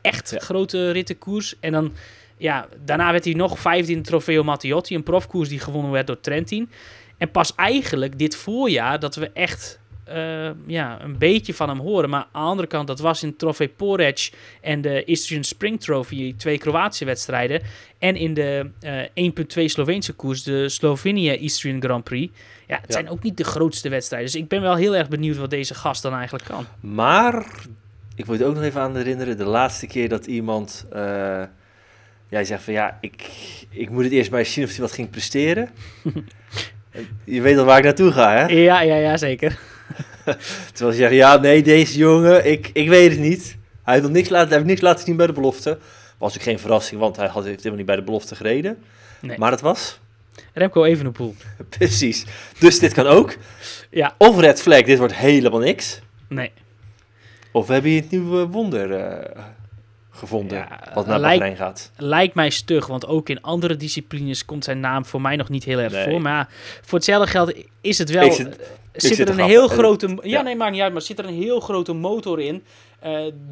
[0.00, 0.38] echt Ja.
[0.38, 1.54] grote rittenkoers.
[1.60, 1.92] En dan,
[2.36, 6.06] ja, daarna werd hij nog vijfde in de Trofeo Matteotti, een profkoers die gewonnen werd
[6.06, 6.70] door Trentin.
[7.18, 12.10] En pas eigenlijk dit voorjaar dat we echt eh, ja, een beetje van hem horen.
[12.10, 14.30] Maar aan de andere kant, dat was in Trofee Porec
[14.60, 17.62] en de Istrian Spring Trophy, twee Kroatische wedstrijden.
[17.98, 19.24] En in de eh
[19.58, 22.32] 1.2 Sloveense koers, de Slovenia Istrian Grand Prix.
[22.66, 22.92] Ja, het Ja.
[22.94, 24.30] zijn ook niet de grootste wedstrijden.
[24.32, 26.66] Dus ik ben wel heel erg benieuwd wat deze gast dan eigenlijk kan.
[26.80, 27.46] Maar
[28.18, 31.42] ik moet je ook nog even aan herinneren, de laatste keer dat iemand, eh
[32.28, 33.30] jij zegt van ja, ik,
[33.70, 35.68] ik moet het eerst maar eens zien of hij wat ging presteren.
[37.24, 38.46] je weet al waar ik naartoe ga, hè?
[38.46, 39.58] Ja, ja, ja, zeker.
[40.72, 43.56] Terwijl ze zeggen, ja, nee, deze jongen, ik, ik weet het niet.
[43.82, 45.78] Hij heeft nog niks laten, hij heeft niks laten zien bij de belofte.
[46.18, 48.78] Was ook geen verrassing, want hij had, heeft helemaal niet bij de belofte gereden.
[49.20, 49.38] Nee.
[49.38, 50.00] Maar het was,
[50.52, 51.34] Remco Evenepoel.
[51.78, 52.26] precies.
[52.58, 53.36] Dus dit kan ook.
[53.90, 54.14] Ja.
[54.18, 56.00] Of red flag, dit wordt helemaal niks.
[56.28, 56.52] Nee.
[57.52, 59.42] Of hebben hier het nieuwe wonder eh,
[60.10, 61.90] gevonden Ja, wat naar Bahrein gaat.
[61.96, 65.64] lijkt mij stug, want ook in andere disciplines komt zijn naam voor mij nog niet
[65.64, 66.04] heel erg Nee.
[66.10, 66.20] voor.
[66.20, 66.48] Maar
[66.82, 68.32] voor hetzelfde geld is het wel.
[68.32, 70.08] Zit- eh, zit er te een heel Eh, grote.
[70.08, 70.42] Ja, ja.
[70.42, 72.62] nee, maakt niet uit, maar zit er een heel grote motor in.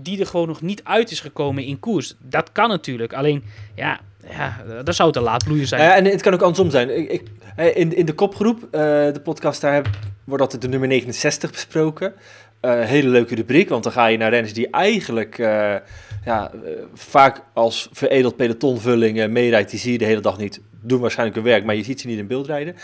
[0.02, 2.14] die er gewoon nog niet uit is gekomen in koers.
[2.18, 3.12] Dat kan natuurlijk.
[3.12, 3.44] Alleen,
[3.74, 5.90] ja, ja daar zou het een laadbloeier zijn.
[5.92, 6.98] En het kan ook andersom zijn.
[6.98, 7.22] Ik, ik,
[7.76, 9.88] in, in de kopgroep, de podcast, daar heb,
[10.24, 12.14] wordt altijd de nummer 69 besproken.
[12.66, 15.74] Eh, hele leuke rubriek, want dan ga je naar renners die eigenlijk eh,
[16.24, 19.70] ja, eh, vaak als veredeld pelotonvulling meerijdt.
[19.70, 20.60] Die zie je de hele dag niet.
[20.80, 22.74] Doen waarschijnlijk hun werk, maar je ziet ze niet in beeld rijden.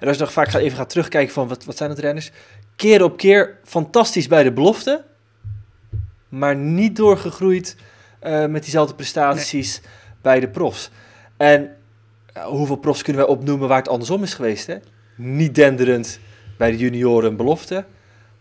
[0.00, 2.30] En als je dan vaak gaat, even gaat terugkijken van wat, wat zijn het renners?
[2.76, 5.04] Keer op keer fantastisch bij de belofte,
[6.28, 7.76] maar niet doorgegroeid
[8.48, 9.80] met diezelfde prestaties
[10.22, 10.90] bij de profs.
[11.36, 11.76] En
[12.44, 14.66] hoeveel profs kunnen wij opnoemen waar het andersom is geweest?
[14.66, 14.76] Hè?
[15.16, 16.20] Niet denderend
[16.56, 17.84] bij de junioren belofte,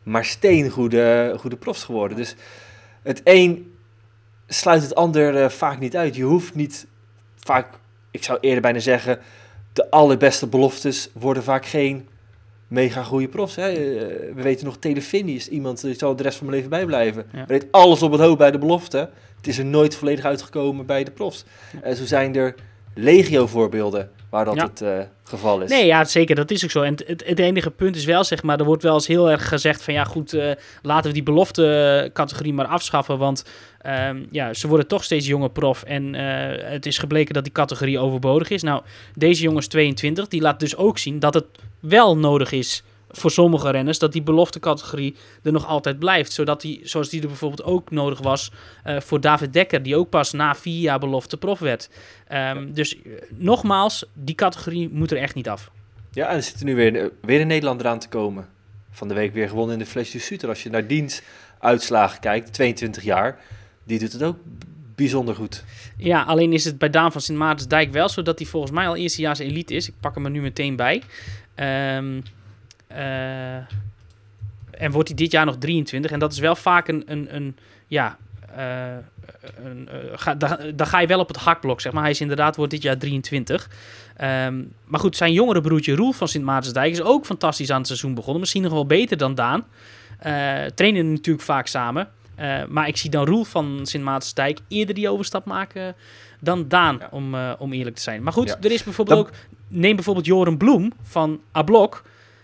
[0.03, 2.17] maar steengoede goede profs geworden.
[2.17, 2.35] Dus
[3.01, 3.73] het een
[4.47, 6.15] sluit het ander eh, vaak niet uit.
[6.15, 6.87] Je hoeft niet
[7.35, 7.67] vaak,
[8.11, 9.19] ik zou eerder bijna zeggen,
[9.73, 12.07] de allerbeste beloftes worden vaak geen
[12.67, 13.55] mega goede profs.
[13.55, 13.67] Hè?
[13.67, 13.75] Eh,
[14.35, 17.25] we weten nog, Telefini is iemand die zal de rest van mijn leven bijblijven.
[17.33, 17.45] Ja.
[17.45, 19.09] Deed alles op het hoofd bij de belofte.
[19.37, 21.45] Het is er nooit volledig uitgekomen bij de profs.
[21.81, 22.55] En zo zijn er
[22.93, 24.63] legio voorbeelden waar dat Ja.
[24.63, 25.69] het eh, geval is.
[25.69, 26.81] Nee, ja, zeker, dat is ook zo.
[26.81, 29.83] En het, enige punt is wel, zeg maar, er wordt wel eens heel erg gezegd
[29.83, 30.51] van, ja goed, eh,
[30.81, 33.45] laten we die belofte-categorie maar afschaffen, want
[33.81, 37.53] ehm, ja, ze worden toch steeds jonger prof en eh, het is gebleken dat die
[37.53, 38.63] categorie overbodig is.
[38.63, 38.81] Nou,
[39.15, 41.45] deze jongens 22, die laat dus ook zien dat het
[41.79, 46.81] wel nodig is voor sommige renners, dat die belofte-categorie er nog altijd blijft, zodat die,
[46.83, 48.51] zoals die er bijvoorbeeld ook nodig was
[48.83, 51.89] eh, voor David Dekker, die ook pas na vier jaar belofte prof werd.
[52.27, 55.71] Ehm, dus eh, nogmaals, die categorie moet er echt niet af.
[56.11, 58.47] Ja, en er zit er nu weer, eh, weer een Nederlander aan te komen.
[58.91, 60.49] Van de week weer gewonnen in de Flash du Suter.
[60.49, 61.21] Als je naar diens
[61.59, 63.39] uitslagen kijkt, 22 jaar,
[63.83, 64.37] die doet het ook
[64.95, 65.63] bijzonder goed.
[65.97, 68.87] Ja, alleen is het bij Daan van Sint Maartensdijk wel zo dat hij volgens mij
[68.87, 69.87] al eerstejaars elite is.
[69.87, 71.01] Ik pak hem er nu meteen bij.
[71.55, 72.21] Ehm,
[72.89, 73.55] eh,
[74.71, 76.11] en wordt hij dit jaar nog 23.
[76.11, 78.17] En dat is wel vaak een, een, een ja,
[78.55, 78.85] eh,
[79.63, 82.01] een, eh, ga, da- dan ga je wel op het hakblok, zeg maar.
[82.01, 83.69] Hij is inderdaad, wordt dit jaar 23.
[84.17, 87.87] Ehm, maar goed, zijn jongere broertje Roel van Sint Maartensdijk is ook fantastisch aan het
[87.87, 88.39] seizoen begonnen.
[88.39, 89.63] Misschien nog wel beter dan Daan.
[90.75, 92.07] Trainen natuurlijk vaak samen.
[92.69, 95.95] Maar ik zie dan Roel van Sint Maartensdijk eerder die overstap maken
[96.39, 97.07] dan Daan, Ja.
[97.11, 98.23] om, om eerlijk te zijn.
[98.23, 98.57] Maar goed, Ja.
[98.61, 99.33] er is bijvoorbeeld Dan- ook...
[99.67, 102.03] Neem bijvoorbeeld Joren Bloem van Ablok.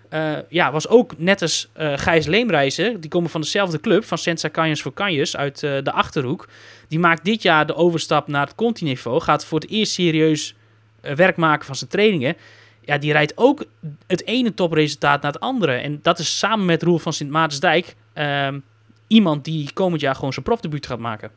[0.10, 3.02] Eh, ja, was ook net als eh, Gijs Leemreizen.
[3.02, 6.48] Die komen van dezelfde club, van Sensa Canjons voor Canjons uit eh, de Achterhoek.
[6.88, 9.22] Die maakt dit jaar de overstap naar het continiveau.
[9.22, 10.56] Gaat voor het eerst serieus
[11.02, 12.36] werk maken van zijn trainingen.
[12.82, 13.66] Ja, die rijdt ook
[14.08, 15.72] het ene topresultaat naar het andere.
[15.72, 17.96] En dat is samen met Roel van Sint Maartensdijk...
[18.14, 18.60] ehm,
[19.08, 21.32] iemand die komend jaar gewoon zijn profdebuut gaat maken.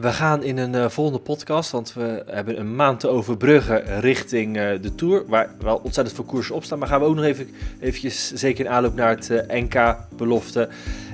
[0.00, 4.56] We gaan in een eh, volgende podcast, want we hebben een maand te overbruggen richting
[4.56, 6.78] eh, de Tour, waar wel ontzettend veel koersen op staan.
[6.78, 7.48] Maar gaan we ook nog even,
[7.80, 10.68] eventjes, zeker in aanloop naar het eh, NK-belofte,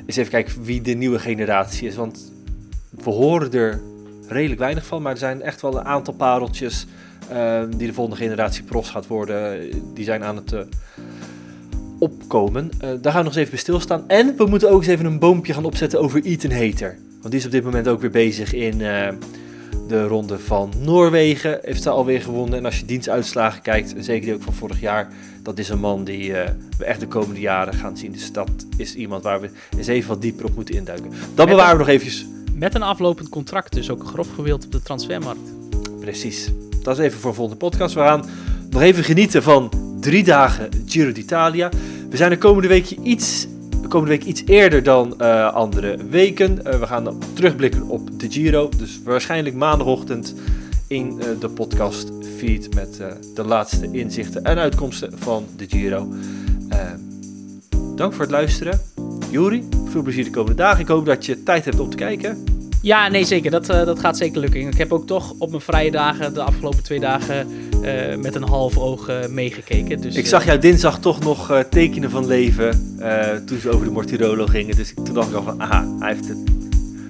[0.07, 1.97] eens even kijken wie de nieuwe generatie is.
[1.97, 2.33] Want
[2.91, 3.81] we horen er
[4.29, 6.87] redelijk weinig van, maar er zijn echt wel een aantal pareltjes
[7.29, 9.71] eh, die de volgende generatie profs gaat worden.
[9.95, 10.67] Die zijn aan het
[11.99, 12.71] opkomen.
[12.79, 14.09] Daar gaan we nog eens even bij stilstaan.
[14.09, 16.99] En we moeten ook eens even een boompje gaan opzetten over Ethan Hater.
[17.25, 19.09] Want die is op dit moment ook weer bezig in eh,
[19.89, 21.59] de ronde van Noorwegen.
[21.63, 22.59] Heeft ze alweer gewonnen.
[22.59, 25.09] En als je dienstuitslagen kijkt, zeker die ook van vorig jaar,
[25.43, 28.13] dat is een man die eh, we echt de komende jaren gaan zien.
[28.13, 31.11] Dus dat is iemand waar we eens even wat dieper op moeten induiken.
[31.35, 32.27] Dat bewaren we nog eventjes.
[32.53, 35.51] Met een aflopend contract, dus ook grof gewild op de transfermarkt.
[36.01, 36.51] Precies.
[36.83, 37.95] Dat is even voor een volgende podcast.
[37.95, 38.25] We gaan
[38.71, 39.71] nog even genieten van
[40.01, 41.71] drie dagen Giro d'Italia.
[42.11, 43.47] We zijn de komende week iets,
[43.85, 46.65] de komende week iets eerder dan eh, andere weken.
[46.65, 48.69] Eh, we gaan terugblikken op de Giro.
[48.77, 50.35] Dus waarschijnlijk maandagochtend
[50.87, 53.03] in eh, de podcast feed met
[53.35, 56.09] de laatste inzichten en uitkomsten van de Giro.
[56.69, 56.79] Eh,
[57.95, 58.81] dank voor het luisteren.
[59.31, 60.81] Juri, veel plezier de komende dagen.
[60.81, 62.45] Ik hoop dat je tijd hebt om te kijken.
[62.83, 63.51] Ja, nee, zeker.
[63.51, 64.61] Dat, dat gaat zeker lukken.
[64.61, 67.47] Ik heb ook toch op mijn vrije dagen de afgelopen twee dagen
[67.85, 70.01] eh, met een half oog eh, meegekeken.
[70.01, 73.71] Dus, Ik eh, zag jou dinsdag toch nog eh, tekenen van leven eh, toen ze
[73.71, 74.77] over de Mortirolo gingen.
[74.77, 76.39] Dus toen dacht ik al van, aha, hij heeft het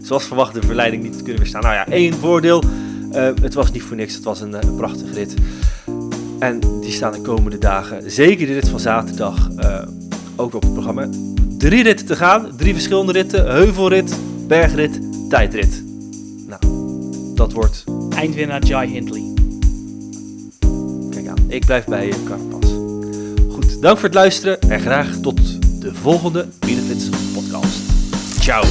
[0.02, 1.62] zoals verwacht de verleiding niet kunnen weerstaan.
[1.62, 2.62] Nou ja, één voordeel.
[3.12, 5.34] eh, het was niet voor niks, het was een, eh, prachtige rit.
[6.38, 9.78] En die staan de komende dagen, zeker de rit van zaterdag, eh,
[10.36, 11.08] ook op het programma.
[11.58, 13.46] Drie ritten te gaan, drie verschillende ritten.
[13.50, 14.16] Heuvelrit,
[14.46, 15.82] bergrit, tijdrit.
[16.48, 16.60] Nou,
[17.34, 17.84] dat wordt,
[18.16, 19.33] Eindwinnaar Jai Hindley.
[21.48, 22.70] Ik blijf bij je karpas.
[23.54, 25.40] Goed, dank voor het luisteren en graag tot
[25.80, 27.80] de volgende Benefits podcast.
[28.40, 28.62] Ciao!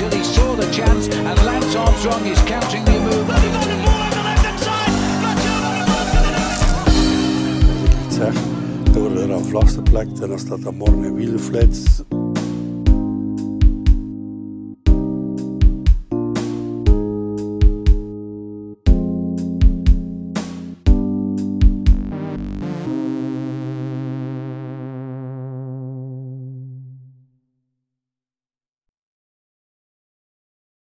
[0.00, 1.08] until he saw the the.
[8.08, 8.34] Zeg,
[8.92, 11.38] door er aan vlagste plek en als dat dan morgen in